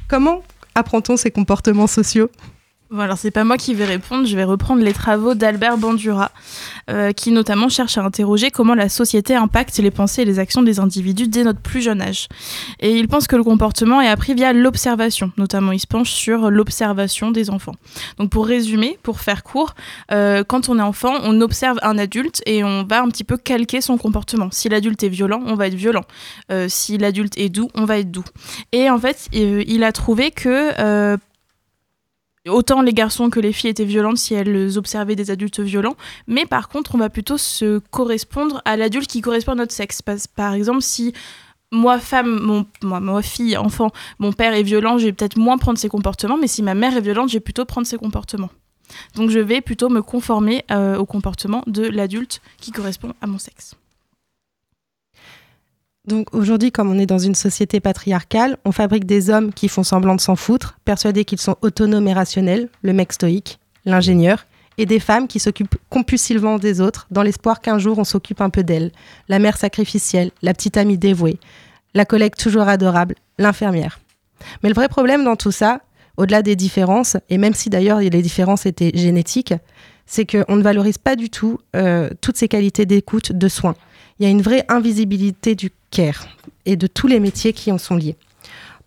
[0.09, 0.43] comment
[0.75, 2.31] apprend-on ces comportements sociaux?
[2.93, 6.31] Bon, alors c'est pas moi qui vais répondre, je vais reprendre les travaux d'Albert Bandura,
[6.91, 10.61] euh, qui notamment cherche à interroger comment la société impacte les pensées et les actions
[10.61, 12.29] des individus dès notre plus jeune âge.
[12.81, 16.51] Et il pense que le comportement est appris via l'observation, notamment il se penche sur
[16.51, 17.77] l'observation des enfants.
[18.19, 19.75] Donc pour résumer, pour faire court,
[20.11, 23.39] euh, quand on est enfant, on observe un adulte et on va un petit peu
[23.39, 24.51] calquer son comportement.
[24.51, 26.05] Si l'adulte est violent, on va être violent.
[26.51, 28.25] Euh, si l'adulte est doux, on va être doux.
[28.73, 31.17] Et en fait, il a trouvé que
[32.49, 36.45] Autant les garçons que les filles étaient violentes si elles observaient des adultes violents, mais
[36.45, 40.03] par contre, on va plutôt se correspondre à l'adulte qui correspond à notre sexe.
[40.03, 41.13] Par- exemple, si
[41.71, 45.89] moi, femme, moi, fille, enfant, mon père est violent, je vais peut-être moins prendre ses
[45.89, 48.51] comportements, mais si ma mère est violente, je vais plutôt prendre ses comportements.
[49.15, 53.39] Donc je vais plutôt me conformer euh, au comportement de l'adulte qui correspond à mon
[53.39, 53.77] sexe.
[56.07, 59.85] Donc aujourd'hui, comme on est dans une société patriarcale, on fabrique des hommes qui font
[59.85, 64.47] semblant de s'en foutre, persuadés qu'ils sont autonomes et rationnels, le mec stoïque, l'ingénieur,
[64.79, 68.51] et des femmes qui s'occupent compulsivement des autres, dans l'espoir qu'un jour on s'occupe un
[68.51, 68.91] peu d'elles,
[69.29, 71.39] la mère sacrificielle, la petite amie dévouée,
[71.95, 74.01] la collègue toujours adorable, l'infirmière.
[74.63, 75.83] Mais le vrai problème dans tout ça,
[76.17, 79.55] au-delà des différences, et même si d'ailleurs les différences étaient génétiques,
[80.07, 83.77] c'est qu'on ne valorise pas du tout euh, toutes ces qualités d'écoute, de soins.
[84.19, 86.27] Il y a une vraie invisibilité du care
[86.67, 88.17] et de tous les métiers qui en sont liés.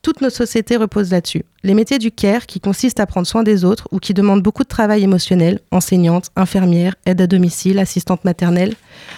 [0.01, 1.45] Toute notre société repose là-dessus.
[1.63, 4.61] Les métiers du care, qui consistent à prendre soin des autres ou qui demandent beaucoup
[4.61, 8.75] de travail émotionnel, enseignante, infirmière, aide à domicile, assistante maternelle,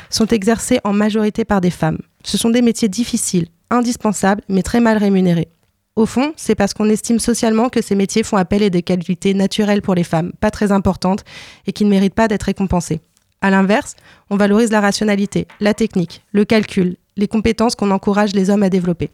[0.10, 1.98] sont exercés en majorité par des femmes.
[2.24, 5.50] Ce sont des métiers difficiles, indispensables, mais très mal rémunérés.
[5.98, 9.34] Au fond, c'est parce qu'on estime socialement que ces métiers font appel à des qualités
[9.34, 11.26] naturelles pour les femmes, pas très importantes,
[11.65, 13.02] et qui ne méritent pas d'être récompensées.
[13.41, 13.95] À l'inverse,
[14.30, 18.69] on valorise la rationalité, la technique, le calcul, les compétences qu'on encourage les hommes à
[18.69, 19.12] développer.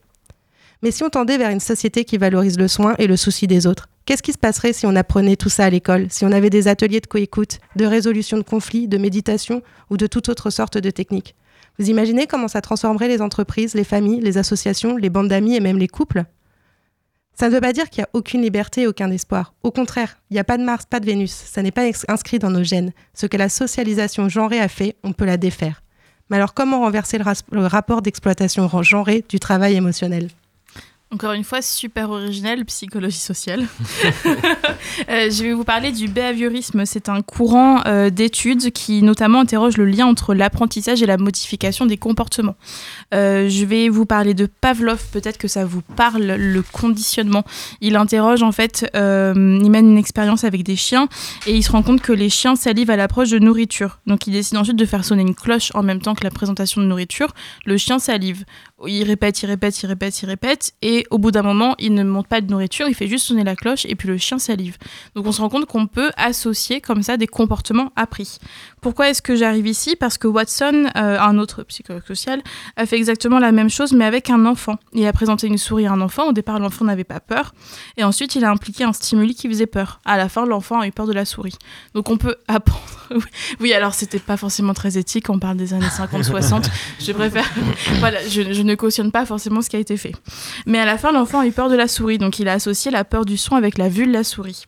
[0.81, 3.67] Mais si on tendait vers une société qui valorise le soin et le souci des
[3.67, 6.49] autres, qu'est-ce qui se passerait si on apprenait tout ça à l'école, si on avait
[6.49, 10.77] des ateliers de coécoute, de résolution de conflits, de méditation ou de toute autre sorte
[10.77, 11.35] de technique?
[11.79, 15.59] Vous imaginez comment ça transformerait les entreprises, les familles, les associations, les bandes d'amis et
[15.59, 16.25] même les couples?
[17.35, 19.53] Ça ne veut pas dire qu'il n'y a aucune liberté aucun espoir.
[19.63, 21.31] Au contraire, il n'y a pas de Mars, pas de Vénus.
[21.31, 22.93] Ça n'est pas inscrit dans nos gènes.
[23.13, 25.81] Ce que la socialisation genrée a fait, on peut la défaire.
[26.29, 30.29] Mais alors comment renverser le, rapport d'exploitation genrée du travail émotionnel?
[31.13, 33.67] Encore une fois, super originel, psychologie sociale.
[35.09, 36.85] Euh, je vais vous parler du behaviorisme.
[36.85, 41.85] C'est un courant euh, d'études qui notamment interroge le lien entre l'apprentissage et la modification
[41.85, 42.55] des comportements.
[43.13, 47.43] Euh, je vais vous parler de Pavlov, peut-être que ça vous parle, le conditionnement.
[47.81, 51.07] Il interroge en fait, il mène une expérience avec des chiens
[51.47, 53.99] et il se rend compte que les chiens salivent à l'approche de nourriture.
[54.05, 56.81] Donc il décide ensuite de faire sonner une cloche en même temps que la présentation
[56.81, 57.33] de nourriture.
[57.65, 58.45] Le chien salive.
[58.87, 62.03] Il répète, il répète, il répète, il répète et au bout d'un moment, il ne
[62.03, 64.77] monte pas de nourriture, il fait juste sonner la cloche et puis le chien salive.
[65.15, 68.37] Donc on se rend compte qu'on peut associer comme ça des comportements appris.
[68.81, 69.95] Pourquoi est-ce que j'arrive ici?
[69.95, 72.41] Parce que Watson, euh, un autre psychologue social,
[72.75, 74.75] a fait exactement la même chose mais avec un enfant.
[74.93, 77.53] Il a présenté une souris à un enfant, au départ l'enfant n'avait pas peur
[77.97, 80.01] et ensuite il a impliqué un stimuli qui faisait peur.
[80.05, 81.57] À la fin, l'enfant a eu peur de la souris.
[81.93, 82.83] Donc on peut apprendre.
[83.59, 86.65] oui, alors c'était pas forcément très éthique, on parle des années 50-60.
[86.99, 87.49] je préfère.
[87.99, 90.13] voilà, je, ne cautionne pas forcément ce qui a été fait.
[90.65, 92.91] Mais à la fin, l'enfant a eu peur de la souris, donc il a associé
[92.91, 94.65] la peur du son avec la vue de la souris.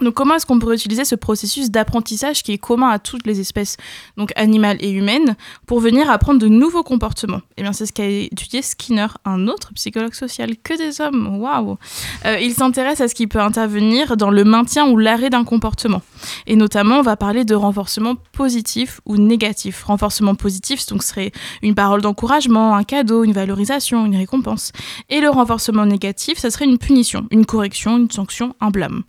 [0.00, 3.40] Donc comment est-ce qu'on pourrait utiliser ce processus d'apprentissage qui est commun à toutes les
[3.40, 3.76] espèces,
[4.16, 5.36] donc animales et humaines,
[5.66, 7.40] pour venir apprendre de nouveaux comportements?
[7.56, 11.40] Eh bien c'est ce qu'a étudié Skinner, un autre psychologue social que des hommes.
[11.40, 11.78] Waouh
[12.24, 16.02] Euh, Il s'intéresse à ce qui peut intervenir dans le maintien ou l'arrêt d'un comportement.
[16.46, 19.84] Et notamment, on va parler de renforcement positif ou négatif.
[19.84, 21.32] Renforcement positif, donc serait
[21.62, 24.72] une parole d'encouragement, un cadeau, une valorisation, une récompense.
[25.08, 29.02] Et le renforcement négatif, ça serait une punition, une correction, une sanction, un blâme.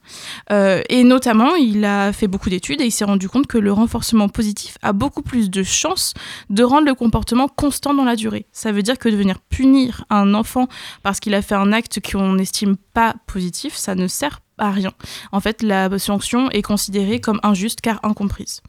[0.52, 3.72] Euh, et notamment, il a fait beaucoup d'études et il s'est rendu compte que le
[3.74, 6.14] renforcement positif a beaucoup plus de chances
[6.50, 8.46] de rendre le comportement constant dans la durée.
[8.52, 10.68] Ça veut dire que de venir punir un enfant
[11.04, 14.92] parce qu'il a fait un acte qu'on n'estime pas positif, ça ne sert à rien.
[15.32, 18.62] En fait, la sanction est considérée comme injuste car incomprise.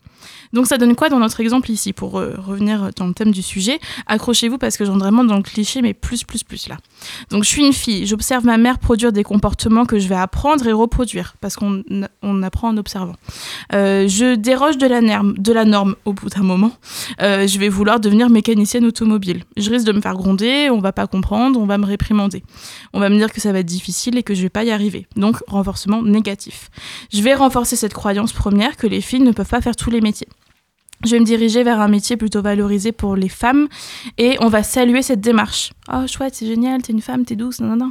[0.53, 3.43] Donc ça donne quoi dans notre exemple ici Pour euh, revenir dans le thème du
[3.43, 6.77] sujet, accrochez-vous parce que j'entre vraiment dans le cliché, mais plus, plus, plus là.
[7.31, 10.67] Donc je suis une fille, j'observe ma mère produire des comportements que je vais apprendre
[10.67, 11.83] et reproduire, parce qu'on
[12.23, 13.17] on apprend en observant.
[13.73, 16.73] Euh, je déroge de la, norme, de la norme au bout d'un moment.
[17.23, 19.45] Euh, je vais vouloir devenir mécanicienne automobile.
[19.57, 22.43] Je risque de me faire gronder, on va pas comprendre, on va me réprimander.
[22.93, 24.71] On va me dire que ça va être difficile et que je vais pas y
[24.71, 25.07] arriver.
[25.17, 26.71] Donc renforcement négatif.
[27.13, 30.01] Je vais renforcer cette croyance première que les filles ne peuvent pas faire tous les
[30.01, 30.10] métiers.
[31.03, 33.69] Je vais me diriger vers un métier plutôt valorisé pour les femmes
[34.19, 35.73] et on va saluer cette démarche.
[35.91, 37.91] Oh chouette, c'est génial, t'es une femme, t'es douce, non, non,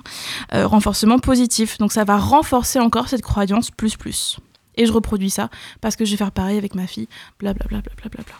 [0.51, 0.65] non.
[0.65, 1.79] Renforcement positif.
[1.79, 4.37] Donc ça va renforcer encore cette croyance plus plus.
[4.75, 5.49] Et je reproduis ça
[5.81, 7.07] parce que je vais faire pareil avec ma fille,
[7.39, 7.81] blablabla.
[7.81, 8.35] Bla, bla, bla, bla.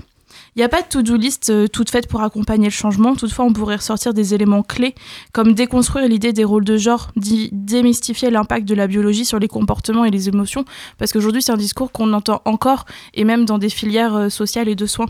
[0.59, 3.15] Il n'y a pas de to-do list euh, toute faite pour accompagner le changement.
[3.15, 4.93] Toutefois, on pourrait ressortir des éléments clés
[5.31, 10.03] comme déconstruire l'idée des rôles de genre, démystifier l'impact de la biologie sur les comportements
[10.03, 10.65] et les émotions,
[10.97, 12.83] parce qu'aujourd'hui, c'est un discours qu'on entend encore,
[13.13, 15.07] et même dans des filières euh, sociales et de soins.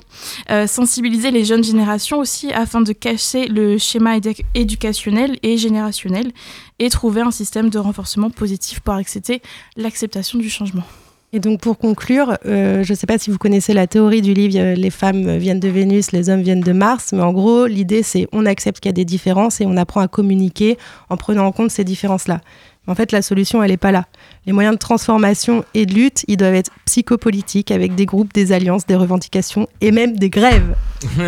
[0.52, 6.32] Euh, sensibiliser les jeunes générations aussi afin de casser le schéma édu éducationnel et générationnel
[6.78, 9.42] et trouver un système de renforcement positif pour accepter
[9.78, 10.84] l'acceptation du changement.
[11.32, 14.34] Et donc pour conclure, euh, je ne sais pas si vous connaissez la théorie du
[14.34, 17.68] livre euh, Les femmes viennent de Vénus, les hommes viennent de Mars, mais en gros
[17.68, 20.78] l'idée c'est on accepte qu'il y a des différences et on apprend à communiquer
[21.10, 22.42] en prenant en compte ces différences-là.
[22.90, 24.08] En fait, la solution, elle n'est pas là.
[24.48, 28.52] Les moyens de transformation et de lutte, ils doivent être psychopolitiques avec des groupes, des
[28.52, 30.76] alliances, des revendications et même des grèves.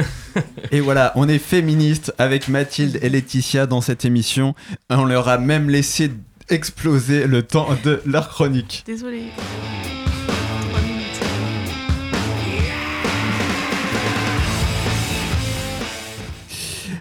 [0.71, 4.55] et voilà, on est féministes avec Mathilde et Laetitia dans cette émission.
[4.89, 6.09] On leur a même laissé
[6.51, 8.83] exploser le temps de leur chronique.
[8.85, 9.31] Désolée.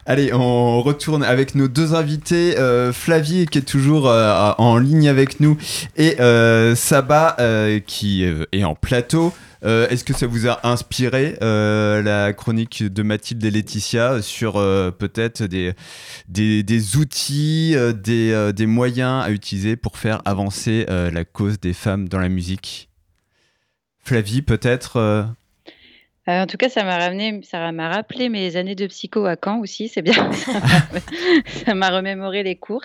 [0.06, 5.08] Allez, on retourne avec nos deux invités, euh, Flavie qui est toujours euh, en ligne
[5.08, 5.56] avec nous
[5.96, 9.32] et euh, Saba euh, qui est en plateau.
[9.62, 16.96] Est-ce que ça vous a inspiré la chronique de Mathilde et Laetitia sur peut-être des,
[16.96, 22.88] outils, des, moyens à utiliser pour faire avancer la cause des femmes dans la musique?
[24.02, 25.26] Flavie, peut-être
[26.28, 29.36] euh, en tout cas, ça m'a ramené, ça m'a rappelé mes années de psycho à
[29.42, 30.30] Caen aussi, c'est bien.
[31.64, 32.82] ça m'a remémoré les cours.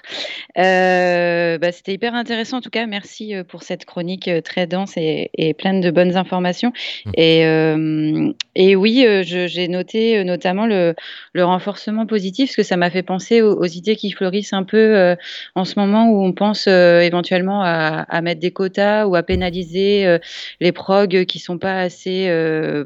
[0.58, 2.86] Euh, bah, C'était hyper intéressant en tout cas.
[2.86, 6.72] Merci euh, pour cette chronique très dense et, et pleine de bonnes informations.
[7.06, 7.12] Mmh.
[7.16, 10.96] Et, euh, et oui, j'ai noté notamment le,
[11.34, 14.64] le, renforcement positif, parce que ça m'a fait penser aux, aux, idées qui fleurissent un
[14.64, 15.16] peu
[15.56, 20.20] en ce moment où on pense éventuellement à, à, mettre des quotas ou à pénaliser
[20.62, 22.30] les progs qui sont pas assez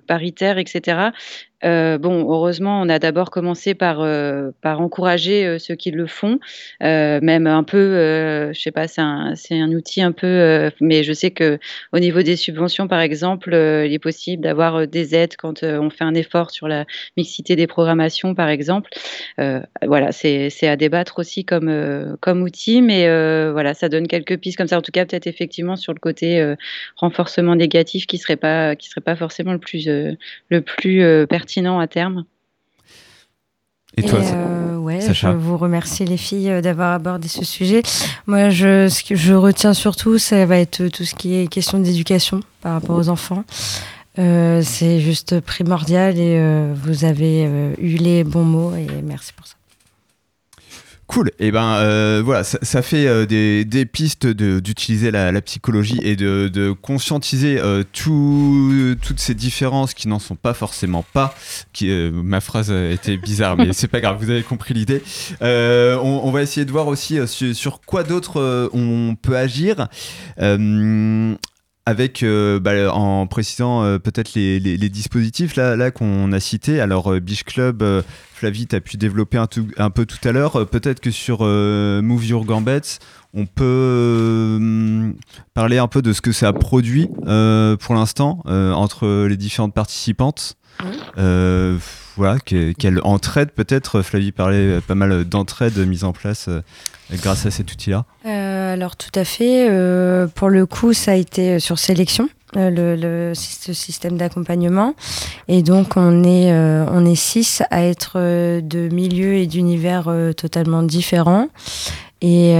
[0.07, 1.13] paritaires etc.
[1.65, 6.07] Euh, bon, heureusement, on a d'abord commencé par, euh, par encourager euh, ceux qui le
[6.07, 6.39] font,
[6.81, 11.31] même un peu, je sais pas, c'est un, un, outil un peu, mais je sais
[11.31, 11.59] que
[11.91, 16.03] au niveau des subventions, par exemple, il est possible d'avoir des aides quand on fait
[16.03, 16.85] un effort sur la
[17.17, 18.89] mixité des programmations, par exemple.
[19.37, 23.07] voilà, c'est à débattre aussi comme, comme outil, mais
[23.51, 24.77] voilà, ça donne quelques pistes comme ça.
[24.77, 26.55] En tout cas, peut-être effectivement sur le côté
[26.95, 31.79] renforcement négatif qui serait pas, qui serait pas forcément le plus, le plus pertinent pertinent
[31.79, 32.25] à terme.
[33.97, 37.81] Et toi, Et euh, ouais, Sacha Je vous remercie les filles d'avoir abordé ce sujet.
[38.27, 41.79] Moi, je, ce que je retiens surtout, ça va être tout ce qui est question
[41.79, 43.43] d'éducation par rapport aux enfants.
[44.19, 49.33] Euh, c'est juste primordial et euh, vous avez euh, eu les bons mots et merci
[49.33, 49.55] pour ça.
[51.09, 51.31] Cool.
[51.39, 56.49] Et ben euh, voilà, ça, fait euh, des, pistes d'utiliser la, la, psychologie et de,
[56.49, 61.33] de conscientiser euh, tout, toutes ces différences qui n'en sont pas forcément pas.
[61.73, 64.17] Qui, ma phrase était bizarre, mais c'est pas grave.
[64.19, 65.01] Vous avez compris l'idée.
[65.41, 69.87] On, va essayer de voir aussi sur, quoi d'autre on peut agir.
[71.87, 76.79] avec bah, en précisant peut-être les, les- dispositifs là, là qu'on a cités.
[76.79, 77.83] Alors euh, Beach Club,
[78.39, 80.55] Flavie, tu as pu développer un, tout- un peu tout à l'heure.
[80.61, 82.99] Euh, peut-être que sur euh, Move Your Gambets,
[83.33, 85.11] on peut euh,
[85.53, 89.73] parler un peu de ce que ça a produit euh, pour l'instant entre les différentes
[89.73, 90.55] participantes.
[91.17, 94.01] Voilà, que- quelle entraide peut-être.
[94.01, 96.49] Flavie parlait pas mal d'entraide mise en place
[97.21, 98.05] grâce à cet outil-là.
[98.25, 99.67] Alors tout à fait.
[100.35, 102.29] pour le coup, ça a été sur sélection.
[102.57, 104.95] Euh, le, ce système d'accompagnement
[105.47, 110.11] et donc on est euh, on est six à être euh, de milieux et d'univers
[110.35, 111.49] totalement différents
[112.21, 112.55] et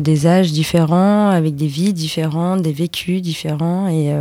[0.00, 4.12] des âges différents avec des vies différentes des vécus différents et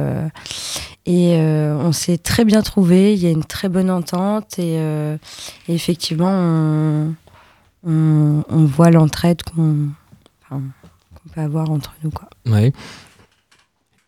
[1.06, 4.78] et on s'est très bien trouvé il y a une très bonne entente et,
[5.68, 6.32] effectivement
[7.86, 9.88] on, on, voit l'entraide qu'on
[10.44, 10.62] enfin,
[11.34, 12.12] peut avoir entre nous.
[12.12, 12.30] Quoi.
[12.46, 12.72] Ouais.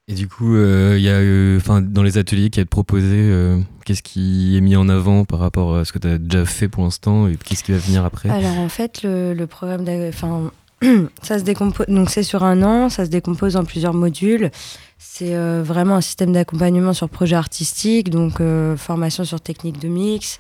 [0.10, 3.10] Et du coup, euh, il y a, euh, enfin, dans les ateliers qui été proposé,
[3.12, 6.46] euh, qu'est-ce qui est mis en avant par rapport à ce que tu as déjà
[6.46, 8.30] fait pour l'instant et qu'est-ce qui va venir après?
[8.30, 9.84] Alors en fait, le, programme,
[11.22, 11.88] ça se décompose.
[11.88, 14.50] Donc c'est sur un an, ça se décompose en plusieurs modules.
[14.98, 18.42] C'est vraiment un système d'accompagnement sur projet artistique, donc
[18.78, 20.40] formation sur technique de mix,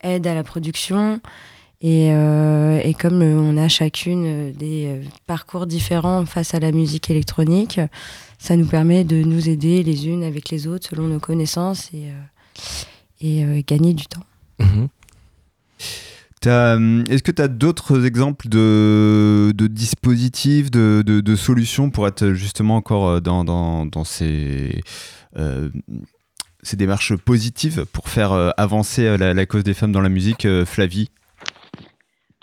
[0.00, 1.20] aide à la production.
[1.82, 7.80] Et, et comme on a chacune des parcours différents face à la musique électronique,
[8.38, 12.06] ça nous permet de nous aider les unes avec les autres selon nos connaissances et,
[12.10, 14.24] euh, et euh, gagner du temps.
[14.60, 14.88] Mhm.
[16.46, 22.32] Hum, Est-ce que tu as d'autres exemples de, de dispositifs, de, de- solutions pour être
[22.32, 24.80] justement encore euh, dans, dans, dans ces,
[25.36, 25.68] euh,
[26.62, 30.46] ces démarches positives pour faire euh, avancer euh, la, cause des femmes dans la musique,
[30.46, 31.10] euh, Flavie?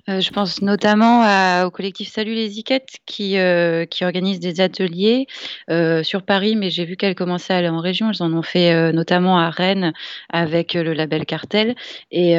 [0.08, 5.26] Euh, je pense notamment au collectif Salut les Iquettes qui, euh, organise des ateliers
[5.72, 8.12] euh, sur Paris, mais j'ai vu qu'elles commençaient à aller en région.
[8.12, 9.94] Elles en ont fait notamment à Rennes
[10.30, 11.76] avec le label Cartel.
[12.12, 12.36] Et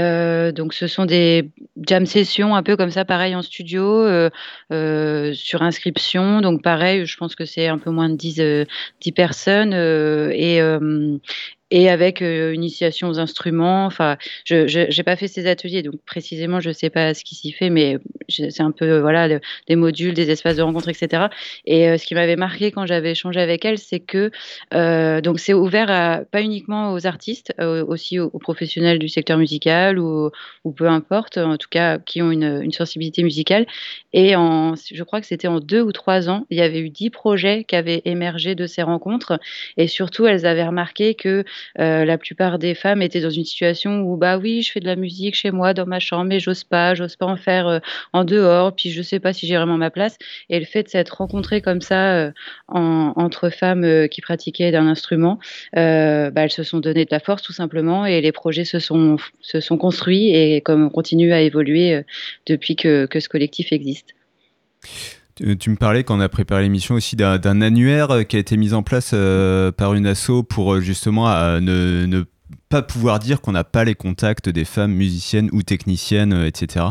[0.52, 1.50] donc, ce sont des
[1.86, 4.06] jam sessions un peu comme ça, pareil en studio,
[4.70, 6.40] sur inscription.
[6.40, 8.64] Donc, pareil, je pense que c'est un peu moins de 10, euh,
[9.00, 9.72] 10 personnes.
[9.72, 10.60] et,
[11.70, 13.86] et avec euh, initiation aux instruments.
[13.86, 17.34] Enfin, je n'ai pas fait ces ateliers, donc précisément, je ne sais pas ce qui
[17.34, 17.98] s'y fait, mais
[18.28, 19.28] c'est un peu voilà
[19.68, 21.24] des modules, des espaces de rencontre, etc.
[21.64, 24.30] Et euh, ce qui m'avait marqué quand j'avais échangé avec elle, c'est que
[24.74, 29.38] euh, donc c'est ouvert à, pas uniquement aux artistes, euh, aussi aux, professionnels du secteur
[29.38, 30.30] musical ou,
[30.76, 33.66] peu importe, en tout cas qui ont une, sensibilité musicale.
[34.12, 37.10] Et je crois que c'était en deux ou trois ans, il y avait eu dix
[37.10, 39.40] projets qui avaient émergé de ces rencontres.
[39.78, 41.44] Et surtout, elles avaient remarqué que
[41.78, 44.86] euh, la plupart des femmes étaient dans une situation où, bah oui, je fais de
[44.86, 47.78] la musique chez moi, dans ma chambre, mais j'ose pas, j'ose pas en faire euh,
[48.12, 50.16] en dehors, puis je sais pas si j'ai vraiment ma place.
[50.50, 52.32] Et le fait de s'être rencontrées comme ça euh,
[52.68, 55.38] en- entre femmes qui pratiquaient d'un instrument,
[55.74, 59.16] bah, elles se sont donné de la force tout simplement et les projets se sont,
[59.40, 62.02] se sont construits et comme continuent à évoluer
[62.46, 64.14] depuis que, que ce collectif existe.
[65.36, 68.38] Tu tu me parlais quand on a préparé l'émission aussi d'un annuaire euh, qui a
[68.38, 72.24] été mis en place euh, par une asso pour euh, justement euh, ne,
[72.70, 76.86] pas pouvoir dire qu'on n'a pas les contacts des femmes musiciennes ou techniciennes, euh, etc.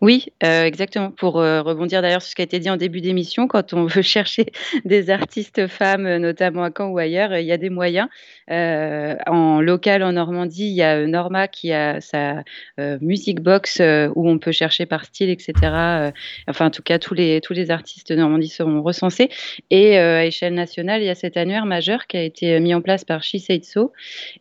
[0.00, 1.10] Oui, euh, exactement.
[1.10, 3.84] Pour euh, rebondir d'ailleurs sur ce qui a été dit en début d'émission, quand on
[3.86, 4.46] veut chercher
[4.84, 8.08] des artistes femmes, euh, notamment à Caen ou ailleurs, il y a des moyens.
[8.52, 12.42] En local en Normandie, il y a Norma qui a sa
[13.00, 16.12] music box où on peut chercher par style, etc.
[16.48, 19.28] Enfin, en tout cas, tous les, tous les artistes de Normandie seront recensés.
[19.70, 22.80] Et à échelle nationale, il y a cet annuaire majeur qui a été mis en
[22.80, 23.36] place par She.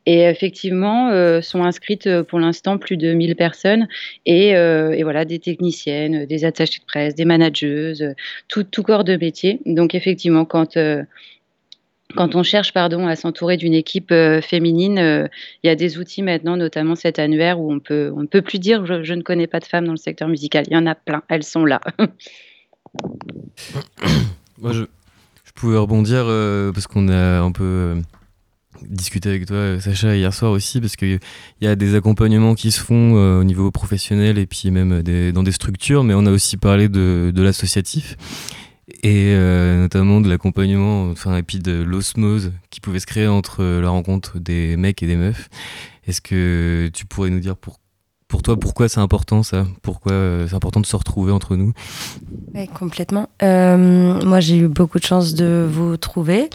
[0.07, 1.11] Et effectivement,
[1.43, 3.87] sont inscrites pour l'instant plus de 1000 personnes.
[4.25, 8.13] Et, euh, et voilà, des techniciennes, des attachées de presse, des manageuses, euh,
[8.47, 9.59] tout, tout corps de métier.
[9.65, 10.77] Donc effectivement, quand...
[10.77, 11.03] euh,
[12.15, 15.27] quand on cherche pardon, à s'entourer d'une équipe euh, féminine, euh,
[15.63, 18.41] il y a des outils maintenant, notamment cet annuaire où on, peut, on ne peut
[18.41, 20.65] plus dire je, ne connais pas de femmes dans le secteur musical.
[20.67, 21.81] Il y en a plein, elles sont là.
[24.59, 24.83] Moi, je,
[25.43, 27.95] je pouvais rebondir euh, parce qu'on a un peu
[28.87, 31.19] discuté avec toi, Sacha, hier soir aussi, parce qu'il
[31.61, 35.01] y a des accompagnements qui se font euh, au niveau professionnel et puis même
[35.31, 38.17] dans des structures, mais on a aussi parlé de, de l'associatif
[39.03, 43.61] et euh, notamment de l'accompagnement, enfin, et puis de l'osmose qui pouvait se créer entre
[43.61, 45.49] euh, la rencontre des mecs et des meufs.
[46.07, 47.79] Est-ce que tu pourrais nous dire pour,
[48.29, 49.65] pour toi pourquoi c'est important ça?
[49.81, 51.73] Pourquoi euh, c'est important de se retrouver entre nous?
[52.53, 53.27] Ouais, complètement.
[53.41, 56.49] Euh, moi, j'ai eu beaucoup de chance de vous trouver.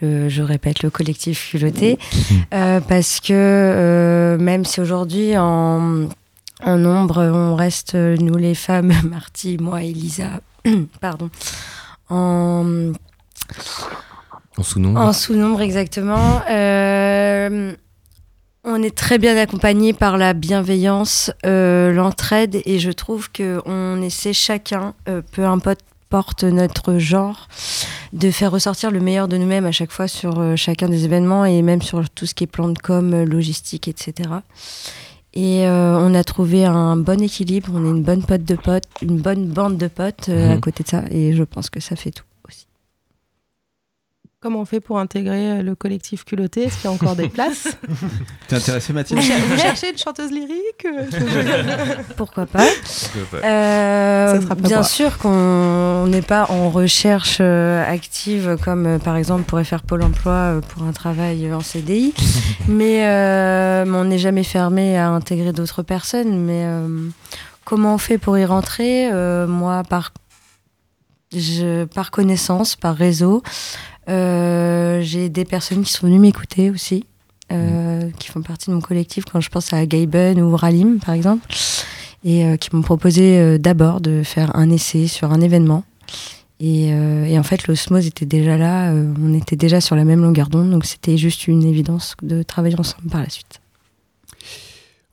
[0.00, 1.98] Le, je répète, le collectif culotté.
[2.54, 6.08] Euh, parce que même si aujourd'hui, en,
[6.64, 10.40] en nombre, on reste, nous les femmes, Marty, moi et Lisa,
[11.00, 11.28] pardon,
[12.08, 12.92] en,
[14.56, 16.40] En sous-nombre En sous-nombre, exactement.
[18.64, 24.32] On est très bien accompagné par la bienveillance, euh, l'entraide, et je trouve qu'on essaie
[24.32, 27.48] chacun, euh, peu importe notre genre,
[28.12, 31.44] de faire ressortir le meilleur de nous-mêmes à chaque fois sur euh, chacun des événements
[31.44, 34.28] et même sur tout ce qui est plan de com, logistique, etc.
[35.34, 38.84] Et euh, on a trouvé un bon équilibre, on est une bonne pote de potes,
[39.02, 40.60] une bonne bande de potes euh, à Mhm.
[40.60, 42.24] côté de ça, et je pense que ça fait tout.
[44.40, 47.28] Comment on fait pour intégrer euh, le collectif culotté Est-ce qu'il y a encore des
[47.28, 47.76] places
[48.48, 52.62] T'es intéressé, Mathilde vous, cher- vous cherchez une chanteuse lyrique euh, Pourquoi pas.
[53.42, 59.42] Euh, Ça sera pas Bien sûr qu'on n'est pas en recherche active comme par exemple
[59.42, 62.14] pourrait faire Pôle Emploi pour un travail en CDI,
[62.68, 66.44] mais, euh, on n'est jamais fermé à intégrer d'autres personnes.
[66.44, 66.86] Mais euh,
[67.64, 69.10] comment on fait pour y rentrer?
[69.12, 70.12] Euh, Moi, par,
[71.32, 73.42] je, par connaissance, par réseau,
[74.08, 77.04] euh, j'ai des personnes qui sont venues m'écouter aussi.
[77.50, 81.14] euh, qui font partie de mon collectif quand je pense à Gaben ou Ralim par
[81.14, 81.46] exemple
[82.22, 85.84] et euh, qui m'ont proposé d'abord de faire un essai sur un événement.
[86.60, 90.48] Et, et en fait, l'osmose était déjà là, on était déjà sur la même longueur
[90.48, 93.60] d'onde, donc c'était juste une évidence de travailler ensemble par la suite.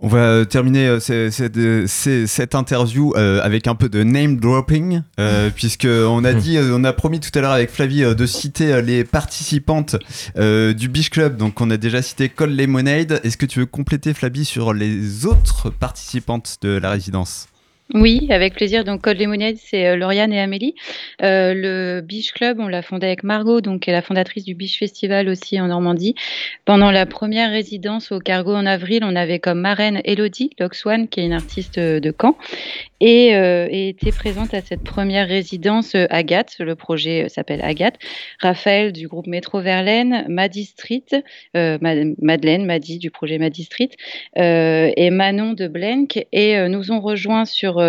[0.06, 4.03] On va euh, terminer euh, ce- cette, ce- cette interview euh, avec un peu de
[4.03, 8.03] name dropping, euh, puisque on a dit, on a promis tout à l'heure avec Flavie
[8.16, 9.95] de citer les participantes
[10.38, 11.38] du Beach Club.
[11.38, 13.20] Donc on a déjà cité Cole Lemonade.
[13.24, 17.47] Est-ce que tu veux compléter Flavie sur les autres participantes de la résidence?
[17.93, 18.83] Oui, avec plaisir.
[18.83, 20.73] Donc, Code Lemonade, c'est euh, Lauriane et Amélie.
[21.21, 24.55] Euh, le Beach Club, on l'a fondé avec Margot, donc, qui est la fondatrice du
[24.55, 26.15] Beach Festival aussi en Normandie.
[26.65, 31.19] Pendant la première résidence au Cargo en avril, on avait comme marraine Elodie Loxwan, qui
[31.19, 32.36] est une artiste euh, de Caen,
[32.99, 36.55] et, euh, et était présente à cette première résidence euh, Agathe.
[36.59, 37.95] Le projet euh, s'appelle Agathe.
[38.39, 41.03] Raphaël du groupe Métro Verlaine, Maddy Street,
[41.55, 43.89] euh, Ma- Madeleine, Maddy du projet Maddy Street,
[44.35, 46.25] et Manon de Blenk.
[46.31, 47.83] Et nous ont rejoint sur,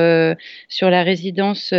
[0.68, 1.72] sur la résidence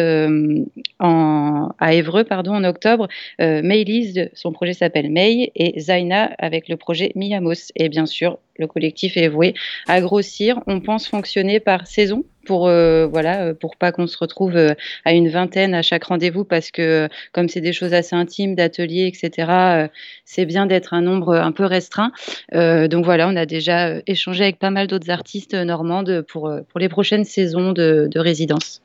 [1.00, 3.08] en, à Évreux pardon, en octobre,
[3.40, 7.72] Maylise, son projet s'appelle May, et Zaina avec le projet Miyamos.
[7.76, 9.54] Et bien sûr, le collectif est voué
[9.88, 10.60] à grossir.
[10.68, 14.74] On pense fonctionner par saison pour euh, voilà euh, pour pas qu'on se retrouve euh,
[15.06, 18.56] à une vingtaine à chaque rendez-vous parce que euh, comme c'est des choses assez intimes
[18.56, 19.90] d'ateliers etc
[20.24, 22.12] c'est bien d'être un nombre un peu restreint
[22.54, 26.90] donc voilà on a déjà échangé avec pas mal d'autres artistes normandes pour pour les
[26.90, 28.82] prochaines saisons de résidence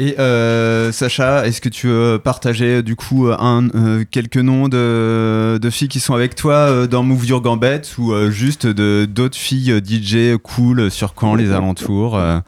[0.00, 5.56] Et euh, Sacha, est-ce que tu veux partager du coup un, euh, quelques noms de,
[5.62, 9.36] de filles qui sont avec toi euh, dans Move Your Gambette ou euh, juste d'autres
[9.36, 12.40] filles euh, DJ cool sur Caen, les alentours euh?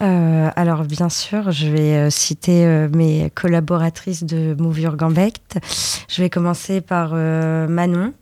[0.00, 5.58] Euh, alors bien sûr, je vais euh, citer euh, mes collaboratrices de Move Your Gambect.
[6.08, 8.12] Je vais commencer par euh, Manon.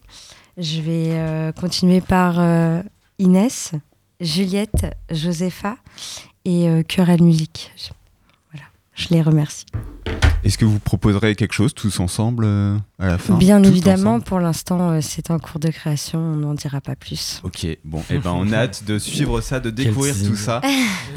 [0.56, 2.82] Je vais euh, continuer par euh,
[3.18, 3.72] Inès,
[4.20, 5.76] Juliette, Josepha
[6.46, 7.72] et euh, Querelle Musique.
[9.00, 9.66] Je- les remercie.
[10.42, 13.36] Est-ce que vous proposerez quelque chose tous ensemble euh, à la fin?
[13.36, 14.24] Bien évidemment, ensemble?
[14.24, 17.40] pour l'instant, euh, c'est en cours de création, on n'en dira pas plus.
[17.44, 20.60] Ok, bon, et ben on a hâte de suivre ça, de découvrir tout ça.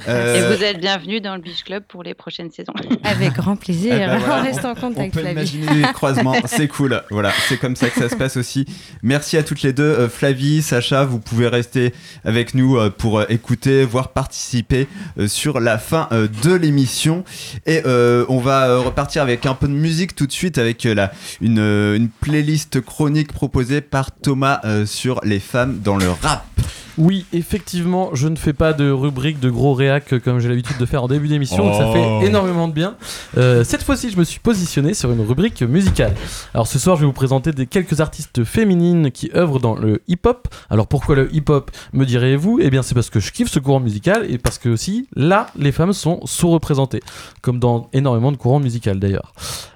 [0.09, 2.73] Euh, et vous êtes bienvenus dans le Beach Club pour les prochaines saisons
[3.05, 5.31] Avec grand plaisir, Eh ben voilà, on reste en On contact, peut Flavie.
[5.33, 7.01] imaginer des croisements, c'est cool.
[7.09, 8.65] Voilà, c'est comme ça que ça se passe aussi.
[9.01, 9.83] Merci à toutes les deux.
[9.83, 11.93] Euh, Flavie, Sacha, vous pouvez rester
[12.25, 17.23] avec nous euh, pour euh, écouter, voire participer euh, sur la fin euh, de l'émission.
[17.65, 20.85] Et euh, on va euh, repartir avec un peu de musique tout de suite avec
[20.85, 21.11] euh, la,
[21.41, 26.45] une, euh, une playlist chronique proposée par Thomas euh, sur les femmes dans le rap.
[26.99, 30.85] Oui, effectivement, je ne fais pas de rubrique de gros réac comme j'ai l'habitude de
[30.85, 32.19] faire en début d'émission, donc ça Oh.
[32.21, 32.95] fait énormément de bien.
[33.35, 36.13] Euh, cette fois-ci, je me suis positionné sur une rubrique musicale.
[36.53, 40.03] Alors ce soir, je vais vous présenter des quelques artistes féminines qui œuvrent dans le
[40.07, 40.47] hip-hop.
[40.69, 42.59] Alors pourquoi le hip-hop, me direz-vous?
[42.61, 45.47] Eh bien, c'est parce que je kiffe ce courant musical et parce que aussi, là,
[45.57, 47.01] les femmes sont sous-représentées,
[47.41, 48.62] comme dans énormément de courants musicaux
[48.99, 49.33] d'ailleurs.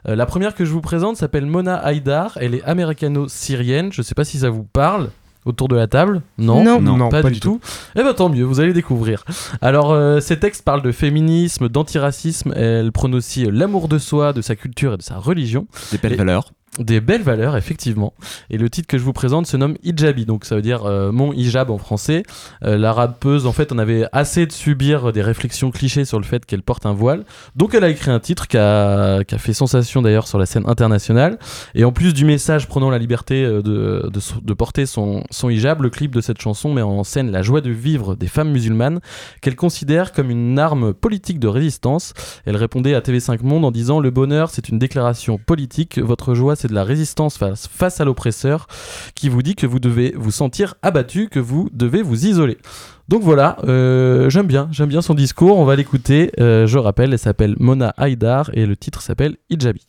[0.08, 4.16] Euh, la première que je vous présente s'appelle Mona Haïdar, elle est américano-syrienne, je sais
[4.16, 5.10] pas si ça vous parle.
[5.46, 6.82] Autour de la table Non, Non.
[6.82, 7.62] Non, pas, du tout.
[7.96, 9.24] Eh ben tant mieux, vous allez découvrir.
[9.62, 12.52] Alors, euh, ces textes parlent de féminisme, d'antiracisme.
[12.54, 15.66] Elle prône aussi l'amour de soi, de sa culture et de sa religion.
[15.94, 16.52] Des belles Et- valeurs.
[16.80, 18.14] Des belles valeurs, effectivement.
[18.50, 21.12] Et le titre que je vous présente se nomme Hijabi, donc ça veut dire euh,
[21.12, 22.24] mon hijab en français.
[22.64, 26.26] Euh, la rappeuse, en fait, en avait assez de subir des réflexions clichés sur le
[26.26, 27.24] fait qu'elle porte un voile.
[27.56, 30.46] Donc elle a écrit un titre qui a, qui a fait sensation d'ailleurs sur la
[30.46, 31.40] scène internationale.
[31.74, 35.82] Et en plus du message prenant la liberté euh, de, de, porter son, son hijab,
[35.82, 39.00] le clip de cette chanson met en scène la joie de vivre des femmes musulmanes
[39.42, 42.14] qu'elle considère comme une arme politique de résistance.
[42.46, 46.00] Elle répondait à TV5 Monde en disant Le bonheur, c'est une déclaration politique.
[46.00, 48.68] Votre joie, c'est de la résistance face, à l'oppresseur
[49.16, 52.58] qui vous dit que vous devez vous sentir abattu, que vous devez vous isoler.
[53.08, 56.32] Donc voilà, euh, j'aime bien, j'aime bien son discours, on va l'écouter.
[56.40, 59.86] Euh, je rappelle, elle s'appelle Mona Haïdar et le titre s'appelle Hijabi.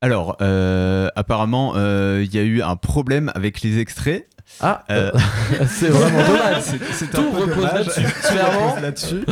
[0.00, 4.28] Alors, euh, apparemment, il y a eu un problème avec les extraits.
[4.60, 5.12] Ah, Euh,
[5.70, 6.62] c'est vraiment dommage.
[6.92, 8.76] C'est- Tout peu repose là-dessus, clairement.
[8.82, 9.24] là-dessus.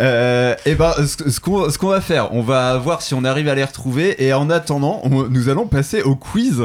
[0.00, 3.24] Euh, et ben, ce, ce qu'on ce qu'on va faire, on va voir si on
[3.24, 4.24] arrive à les retrouver.
[4.24, 6.62] Et en attendant, on- nous allons passer au quiz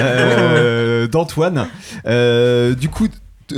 [0.00, 1.68] euh, d'Antoine.
[2.06, 3.06] Euh, du coup.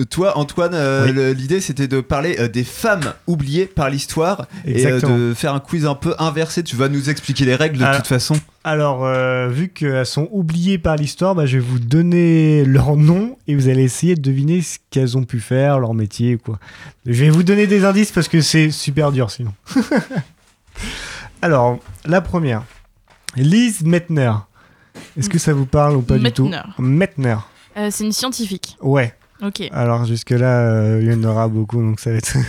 [0.04, 1.36] Toi, Antoine, euh, Oui.
[1.40, 5.60] l'idée c'était de parler euh, des femmes oubliées par l'histoire et euh, de faire un
[5.60, 6.62] quiz un peu inversé.
[6.62, 7.96] Tu vas nous expliquer les règles de Ah.
[7.96, 8.34] toute façon.
[8.64, 13.36] Alors, euh, vu qu'elles sont oubliées par l'histoire, bah, je vais vous donner leur nom
[13.46, 16.58] et vous allez essayer de deviner ce qu'elles ont pu faire, leur métier, quoi.
[17.06, 19.52] Je vais vous donner des indices parce que c'est super dur sinon.
[21.42, 22.62] Alors, la première,
[23.36, 24.32] Lise Mettner.
[25.18, 26.62] Est-ce que ça vous parle ou pas du tout Mettner.
[26.78, 27.36] Mettner.
[27.76, 28.76] Euh, c'est une scientifique.
[28.80, 29.12] Ouais.
[29.42, 29.62] Ok.
[29.72, 32.36] Alors jusque-là, euh, il y en aura beaucoup, donc ça va être...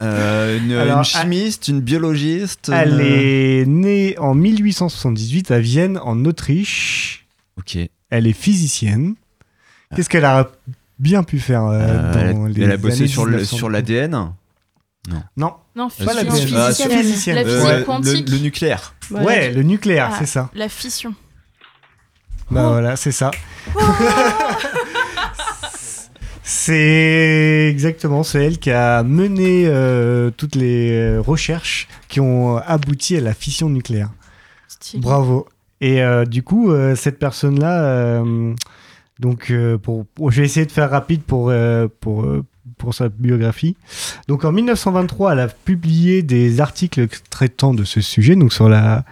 [0.00, 2.70] Euh, une, Alors, une chimiste, une biologiste.
[2.72, 7.26] Elle une- est née en 1878 à Vienne, en Autriche.
[7.58, 7.76] Ok.
[8.10, 9.16] Elle est physicienne.
[9.96, 10.52] Qu'est-ce qu'elle a
[11.00, 13.56] bien pu faire euh, Euh, dans elle, a, les elle a bossé sur le- 1900?
[13.56, 14.32] sur l'ADN Non.
[15.36, 15.54] Non.
[15.74, 16.60] Non, Pas la physicienne.
[16.60, 17.36] Ah, physicienne.
[17.36, 18.28] La Euh, physique le- quantique.
[18.28, 18.94] le, nucléaire.
[19.10, 20.48] Ouais, le nucléaire, Ah, c'est ça.
[20.54, 21.12] La fission.
[22.52, 23.30] Bah voilà, c'est ça.
[26.48, 33.16] c'est exactement, c'est elle qui a mené euh, toutes les euh, recherches qui ont abouti
[33.16, 34.08] à la fission nucléaire.
[34.66, 35.02] Stylé.
[35.02, 35.46] Bravo.
[35.82, 38.22] Et euh, du coup, euh, cette personne-là,
[39.20, 41.52] donc pour, pour- je vais essayer de faire rapide pour
[42.00, 42.26] pour
[42.78, 43.76] pour sa biographie.
[44.28, 49.04] Donc en 1923, elle a publié des articles traitant de ce sujet, donc sur la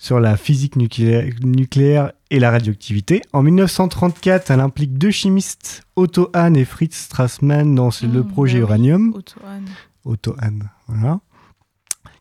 [0.00, 3.20] sur la physique nucléaire, et la radioactivité.
[3.34, 8.60] En 1934, elle implique deux chimistes, Otto Hahn et Fritz Strassmann, dans le Mmh, projet
[8.60, 9.12] bah oui, uranium.
[9.14, 9.64] Otto Hahn.
[10.06, 11.20] Otto Hahn, voilà.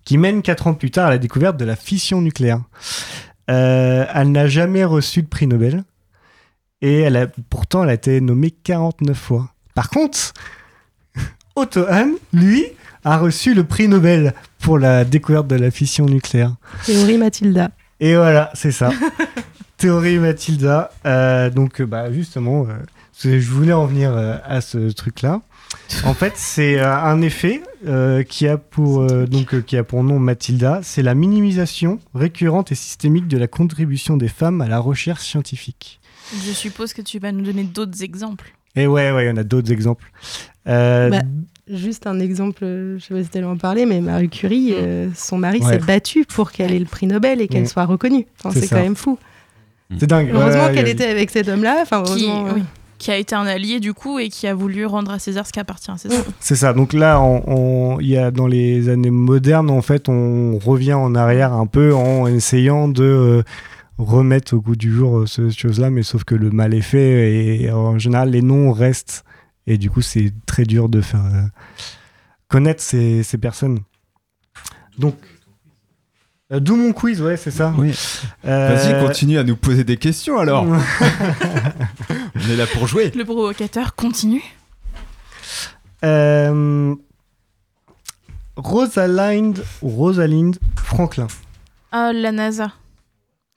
[0.03, 2.61] Qui mène quatre ans plus tard à la découverte de la fission nucléaire.
[3.49, 5.85] Euh, elle n'a jamais reçu de prix Nobel.
[6.81, 9.53] Et elle a, pourtant, elle a été nommée 49 fois.
[9.73, 10.33] Par contre,
[11.55, 12.65] Otto Hahn, lui,
[13.03, 16.55] a reçu le prix Nobel pour la découverte de la fission nucléaire.
[16.85, 17.71] Théorie Mathilda.
[17.99, 18.91] Et voilà, c'est ça.
[19.77, 20.91] Théorie Mathilda.
[21.05, 22.73] Euh, donc, euh, bah, justement, euh,
[23.23, 25.41] je voulais en venir euh, à ce truc-là.
[26.03, 29.83] En fait, c'est euh, un effet euh, qui, a pour, euh, donc, euh, qui a
[29.83, 30.81] pour nom Mathilda.
[30.83, 35.99] C'est la minimisation récurrente et systémique de la contribution des femmes à la recherche scientifique.
[36.45, 38.53] Je suppose que tu vas nous donner d'autres exemples.
[38.75, 40.11] Et ouais, ouais, il y en a d'autres exemples.
[40.67, 41.21] Euh, Bah,
[41.69, 45.37] juste un exemple, je sais pas si tu en parler, mais Marie Curie, euh, son
[45.37, 45.73] mari Ouais.
[45.73, 47.67] s'est battu pour qu'elle ait le prix Nobel et qu'elle Mm.
[47.67, 48.25] soit reconnue.
[48.43, 49.17] Enfin, C'est quand même fou.
[49.97, 50.29] c'est dingue.
[50.33, 51.77] Heureusement Ouais, qu'elle était avec cet homme-là.
[51.81, 52.63] Enfin, Qui, heureusement, euh, oui,
[52.97, 55.51] qui a été un allié du coup et qui a voulu rendre à César ce
[55.53, 56.23] qui appartient à César.
[56.39, 56.73] C'est ça.
[56.73, 61.53] Donc là, on, y a dans les années modernes, en fait, on revient en arrière
[61.53, 63.43] un peu en essayant de euh,
[63.97, 67.61] remettre au goût du jour euh, ce chose-là, mais sauf que le mal est fait
[67.63, 69.23] et en général, les noms restent.
[69.69, 71.43] Et du coup, c'est très dur de faire euh,
[72.47, 73.79] connaître ces, ces personnes.
[74.97, 75.15] Donc,
[76.51, 77.71] euh, d'où mon quiz, ouais, c'est ça.
[77.77, 77.93] Oui.
[78.45, 80.65] Euh, Vas-y, continue à nous poser des questions alors.
[82.35, 83.11] On est là pour jouer.
[83.15, 84.41] Le provocateur continue.
[86.03, 86.95] Euh,
[88.55, 91.27] Rosalind ou Rosalind Franklin.
[91.91, 92.71] Ah, la NASA.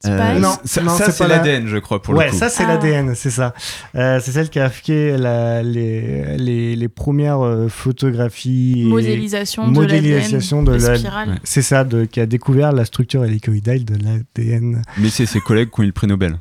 [0.05, 2.24] C'est Euh, Non, ça, non, ça, c'est c'est pas la- l'ADN, je crois, pour ouais,
[2.26, 2.36] le coup.
[2.36, 2.74] ça c'est Ah.
[2.74, 3.55] l'ADN, c'est ça.
[3.94, 8.82] Euh, c'est celle qui a fait la- les, les, les premières euh, photographies.
[8.82, 11.28] et Modélisation de modélisation de l'ADN, de la- spirale.
[11.30, 11.34] Ouais.
[11.44, 14.82] C'est ça, de, qui a découvert la structure hélicoïdale de l'ADN.
[14.98, 16.36] Mais c'est ses collègues qui ont eu le prix Nobel.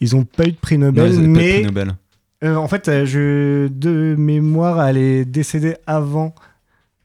[0.00, 1.92] Ils n'ont pas eu de prix Nobel, mais prix Nobel.
[2.44, 6.34] euh, en fait, je, de mémoire, elle est décédée avant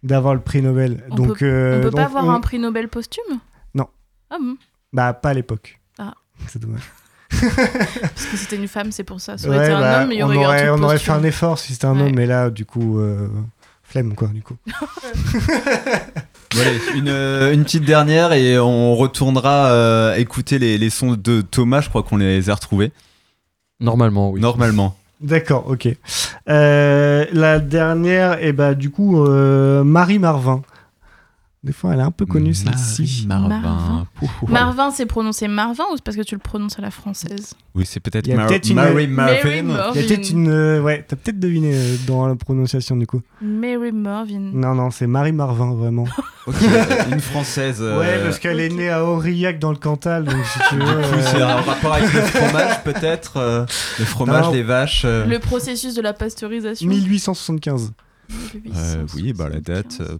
[0.03, 1.03] d'avoir le prix Nobel.
[1.11, 3.39] On donc, peut, euh, on peut pas avoir on- un prix Nobel posthume?
[3.73, 3.87] Non.
[4.29, 4.57] Ah bon?
[4.91, 5.79] Bah, pas à l'époque.
[6.47, 6.81] C'est dommage.
[7.29, 9.37] Parce que c'était une femme, c'est pour ça.
[9.37, 10.79] Ça aurait Ouais, été un bah, homme, il y on aurait eu un aurait, truc
[10.79, 12.03] on aurait fait un effort si c'était un Ouais.
[12.03, 13.27] homme, mais là, du coup, euh,
[13.83, 14.55] flemme, quoi, du coup.
[14.67, 14.73] Bon,
[16.61, 21.41] allez, une, euh, une petite dernière et on retournera euh, écouter les, les sons de
[21.41, 21.81] Thomas.
[21.81, 22.91] Je crois qu'on les a retrouvés.
[23.79, 24.39] Normalement, oui.
[24.39, 24.95] Normalement.
[25.19, 25.87] D'accord, ok.
[26.49, 30.61] Euh, la dernière, et bah, du coup, euh, Marie Marvin.
[31.63, 33.25] Des fois, elle est un peu connue celle-ci.
[33.25, 34.05] Marvin.
[34.49, 37.85] Marvin, c'est prononcé Marvin ou c'est parce que tu le prononces à la française Oui,
[37.85, 38.75] c'est peut-être Il y a Mar- peut-être une...
[38.75, 39.63] Mary Mary Marvin.
[39.63, 39.91] Marvin.
[39.95, 40.49] Il y a peut-être une...
[40.49, 43.21] euh, Ouais, t'as peut-être deviné euh, dans la prononciation du coup.
[43.41, 44.51] Mary Marvin.
[44.53, 46.03] Non, non, c'est Marie Marvin, vraiment.
[46.45, 46.55] Ok,
[47.09, 47.77] une française.
[47.79, 50.81] euh, Ouais, parce qu'elle est née à Aurillac dans le Cantal, donc si tu veux...
[50.81, 53.65] Du coup, c'est euh, un rapport avec le fromage, peut-être euh,
[53.97, 54.51] Le fromage, Non.
[54.51, 55.03] les vaches.
[55.05, 56.85] euh, Le processus de la pasteurisation.
[56.89, 57.93] 1875.
[58.75, 59.97] Euh, oui, bah la date.
[60.01, 60.17] euh,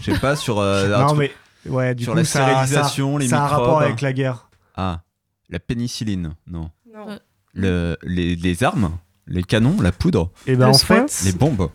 [0.00, 0.58] Je sais pas, sur.
[0.58, 1.18] euh, non, truc-
[1.64, 1.70] mais...
[1.70, 4.48] Ouais, du sur coup, la stérilisation, ça, les ça a un rapport avec la guerre.
[4.76, 5.00] Ah,
[5.48, 6.70] la pénicilline, non.
[7.54, 8.90] Le, les, les armes,
[9.26, 10.30] les canons, la poudre.
[10.46, 11.06] Et ben Le en soin.
[11.06, 11.68] fait, Les bombes.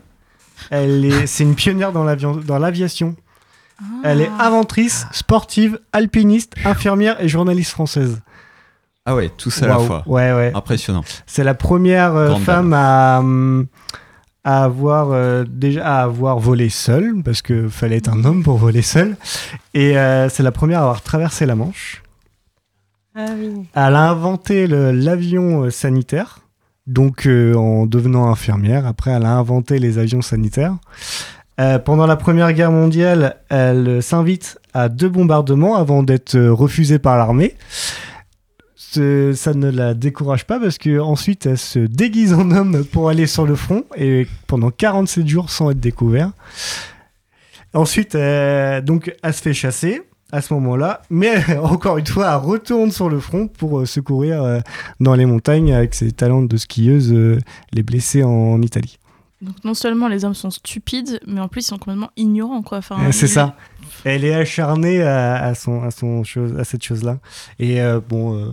[0.70, 3.16] elle est, c'est une pionnière dans l'avion, dans l'aviation.
[3.80, 3.84] Ah.
[4.04, 8.20] Elle est inventrice, sportive, alpiniste, infirmière et journaliste française.
[9.06, 10.02] Ah ouais, tout ça à la fois.
[10.06, 10.52] Ouais, ouais.
[10.54, 11.02] Impressionnant.
[11.26, 13.66] C'est la première euh, femme à, hum,
[14.44, 18.56] à avoir euh, déjà à avoir volé seule, parce que fallait être un homme pour
[18.56, 19.16] voler seul.
[19.74, 22.02] Et euh, c'est la première à avoir traversé la Manche.
[23.14, 23.66] Ah oui.
[23.74, 26.40] Elle a inventé l'avion euh, sanitaire,
[26.86, 28.86] donc en devenant infirmière.
[28.86, 30.76] Après, elle a inventé les avions sanitaires.
[31.84, 37.56] Pendant la Première Guerre mondiale, elle s'invite à deux bombardements avant d'être refusée par l'armée.
[38.90, 43.08] Ce- ça ne la décourage pas parce que ensuite elle se déguise en homme pour
[43.10, 46.32] aller sur le front et pendant 47 jours sans être découvert.
[47.74, 52.46] Ensuite, euh, donc, elle se fait chasser à ce moment-là, mais encore une fois, elle
[52.48, 54.60] retourne sur le front pour euh, secourir euh,
[55.00, 57.38] dans les montagnes avec ses talents de skieuse euh,
[57.72, 58.98] les blessés en Italie.
[59.40, 62.78] Donc non seulement les hommes sont stupides, mais en plus ils sont complètement ignorants quoi.
[62.78, 63.54] Enfin, Euh, c'est ça.
[64.04, 67.18] Elle est acharnée à, à son, à, son chose, à cette chose-là.
[67.58, 68.50] Et euh, bon, euh,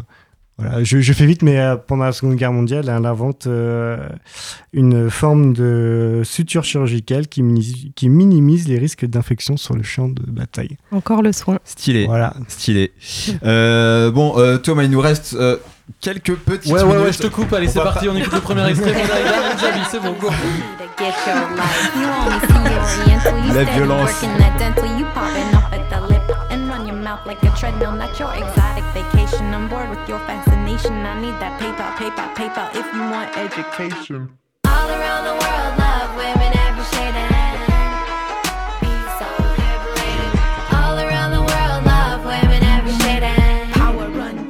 [0.58, 3.98] voilà, je, je fais vite, mais euh, pendant la Seconde Guerre mondiale, elle invente euh,
[4.72, 10.08] une forme de suture chirurgicale qui, mini- qui minimise les risques d'infection sur le champ
[10.08, 10.78] de bataille.
[10.92, 11.60] Encore le soin.
[11.66, 12.06] Stylé.
[12.06, 12.34] Voilà.
[12.48, 12.94] Stylé.
[13.44, 15.58] Euh, bon, euh, Thomas, il nous reste euh,
[16.00, 17.04] quelques petites Ouais, ouais, minutes.
[17.06, 17.52] ouais, je te coupe.
[17.52, 18.06] Allez, On c'est parti.
[18.06, 18.94] pas- On écoute le premier extrait.
[19.92, 20.30] C'est bon, go.
[23.54, 24.24] La violence.
[27.26, 29.54] Like a treadmill, not your exotic vacation.
[29.54, 30.94] I'm bored with your fascination.
[31.06, 34.30] I need that paper, paper, paper if you want education.
[34.68, 37.60] All around the world, love women every shade and
[38.82, 39.28] be so
[39.62, 40.34] liberated.
[40.74, 44.48] All around the world, love women every shade and power run.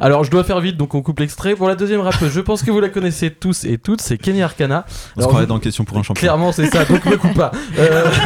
[0.00, 1.54] Alors, je dois faire vite, donc on coupe l'extrait.
[1.56, 4.42] Pour la deuxième rappeuse, je pense que vous la connaissez tous et toutes, c'est Kenny
[4.42, 4.84] Arcana.
[4.86, 6.20] On se Alors, croirait je- dans Question pour un champion.
[6.20, 7.50] Clairement, c'est ça, donc ne coupe pas.
[7.78, 8.06] Euh,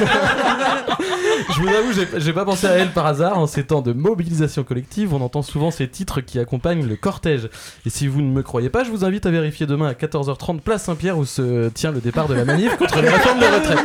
[1.51, 3.39] Je vous avoue, j'ai- pas pensé à elle par hasard.
[3.39, 7.49] En ces temps de mobilisation collective, on entend souvent ces titres qui accompagnent le cortège.
[7.87, 10.61] Et si vous ne me croyez pas, je vous invite à vérifier demain à 14h30
[10.61, 13.79] place Saint-Pierre où se tient le départ de la manif contre les réformes de retraite.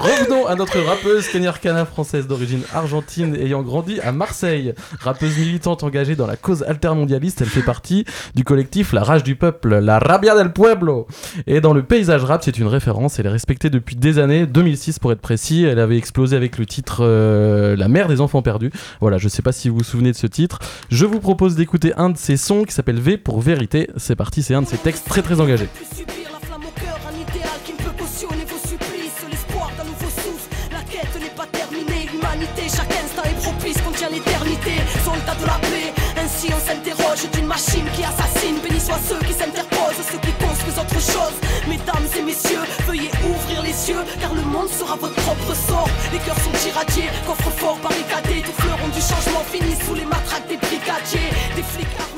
[0.00, 4.74] Revenons à notre rappeuse Kenya Arcana, française d'origine argentine, ayant grandi à Marseille.
[5.00, 9.36] Rappeuse militante engagée dans la cause altermondialiste, elle fait partie du collectif La Rage du
[9.36, 11.06] Peuple, La Rabia del Pueblo.
[11.46, 14.98] Et dans le paysage rap, c'est une référence, elle est respectée depuis des années, 2006
[14.98, 15.64] pour être précis.
[15.64, 18.70] Elle avait explosé avec le titre euh, La mère des enfants perdus.
[19.00, 20.58] Voilà, je sais pas si vous vous souvenez de ce titre.
[20.90, 23.90] Je vous propose d'écouter un de ses sons qui s'appelle V pour vérité.
[23.96, 25.68] C'est parti, c'est un de ses textes très très engagés.
[35.40, 38.56] de la paix, ainsi on s'interroge d'une machine qui assassine.
[38.62, 41.34] Béni soient ceux qui s'interposent, ceux qui construisent autre chose.
[41.68, 43.53] Mesdames et messieurs, veuillez ouvrir
[43.92, 45.88] car le monde sera votre propre sort.
[46.12, 48.42] Les cœurs sont irradiés, coffres forts barricadés.
[48.42, 51.30] Tous fleurons du changement finissent sous les matraques des brigadiers.
[51.54, 52.13] Des flics.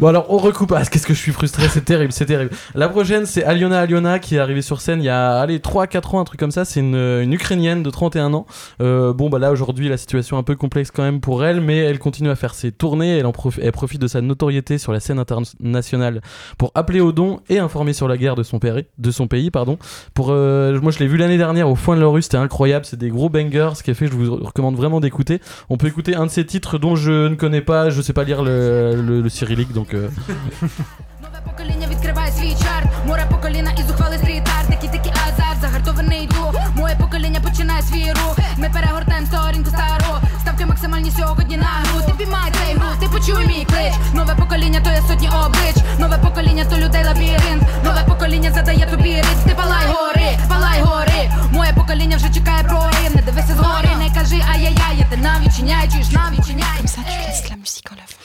[0.00, 2.50] Bon alors on recoupe, ah, qu'est-ce que je suis frustré, c'est terrible, c'est terrible.
[2.74, 6.16] La prochaine c'est Aliona Aliona qui est arrivée sur scène il y a allez 3-4
[6.16, 8.46] ans, un truc comme ça, c'est une, Ukrainienne de 31 ans.
[8.80, 11.60] Euh, bon bah là aujourd'hui la situation est un peu complexe quand même pour elle,
[11.60, 14.78] mais elle continue à faire ses tournées, elle, en profi- elle profite de sa notoriété
[14.78, 16.22] sur la scène internationale
[16.56, 19.50] pour appeler au don et informer sur la guerre de son, pays.
[19.50, 19.76] Pardon.
[20.14, 22.86] Pour, euh, moi je l'ai vu l'année dernière au Foin de la Rue, c'était incroyable,
[22.86, 25.40] c'est des gros bangers, ce a fait je vous recommande vraiment d'écouter.
[25.68, 28.24] On peut écouter un de ses titres dont je ne connais pas, je sais pas
[28.24, 29.89] lire le, le- le cyrillique donc...
[29.94, 30.10] euh,
[31.44, 32.88] Покоління відкриває свій чарт.
[33.06, 36.54] Море покоління і зухвали стріт-арт Такий такий азарт, загартований дух.
[36.76, 38.38] Моє покоління починає свій рух.
[38.56, 40.12] Ми перегортаємо сторінку стару.
[40.40, 42.00] Ставки максимальні сьогодні на гру.
[42.06, 43.94] Ти піймай цей гру, ти почуй мій клич.
[44.14, 45.76] Нове покоління то є сотні облич.
[45.98, 47.62] Нове покоління то людей лабіринт.
[47.84, 51.30] Нове покоління задає тобі ритм Ти палай гори, палай гори.
[51.52, 55.16] Моє покоління вже чекає прорив Не дивися згори, не кажи ай-яй-яй Я ти
[55.92, 56.06] чуєш
[56.80, 58.19] Comme ça, tu laisses la musique en la fin.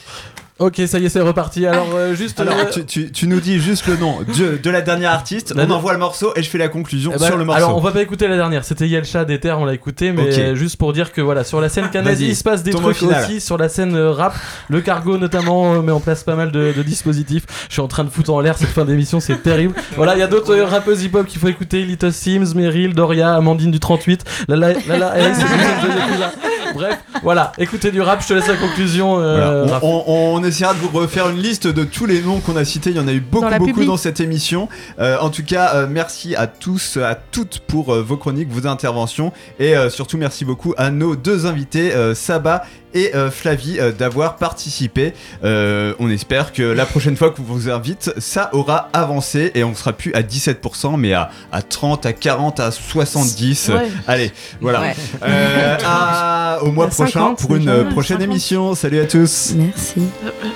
[0.58, 1.66] Ok, ça y est, c'est reparti.
[1.66, 2.40] Alors, euh, juste.
[2.40, 5.52] Alors, euh, tu, tu- tu nous dis juste le nom de, de la dernière artiste,
[5.54, 7.58] La on envoie le morceau et je fais la conclusion Eh ben, sur le morceau.
[7.62, 8.64] Alors, on va pas écouter la dernière.
[8.64, 11.60] C'était Yelcha des Terres, on l'a écouté, mais euh, juste pour dire que voilà, sur
[11.60, 12.96] la scène Vas-y, il se passe des trucs
[13.26, 13.40] aussi.
[13.42, 14.34] Sur la scène euh, rap,
[14.70, 17.44] le cargo notamment euh, met en place pas mal de, de dispositifs.
[17.68, 19.74] Je suis en train de foutre en l'air cette fin d'émission, c'est terrible.
[19.96, 23.34] Voilà, il y a d'autres euh, rappeuses hip-hop qu'il faut écouter Little Sims, Meryl, Doria,
[23.34, 26.32] Amandine du 38, Lala, Lala, Alex, et Jason Yakuza.
[26.74, 29.18] Bref, voilà, écoutez du rap, je te laisse la conclusion.
[29.20, 32.40] euh, Voilà, on, on- on essaiera de vous refaire une liste de tous les noms
[32.40, 32.90] qu'on a cités.
[32.90, 34.68] Il y en a eu beaucoup, Dans beaucoup dans cette émission.
[34.98, 38.66] Euh, en tout cas, euh, merci à tous, à toutes pour euh, vos chroniques, vos
[38.66, 39.32] interventions.
[39.58, 42.64] Et euh, surtout, merci beaucoup à nos deux invités, euh, Saba
[42.94, 45.12] et euh, Flavie, euh, d'avoir participé.
[45.44, 49.74] Euh, on espère que la prochaine fois qu'on vous invite, ça aura avancé et on
[49.74, 53.68] sera plus à 17%, mais à, à 30, à 40, à 70.
[53.68, 53.88] Ouais.
[54.06, 54.80] Allez, voilà.
[54.80, 54.94] Ouais.
[55.24, 58.74] Euh, à- au mois prochain 50 pour une euh, prochaine émission.
[58.74, 59.54] Salut à tous.
[59.56, 60.00] Merci.
[60.24, 60.48] Euh, euh,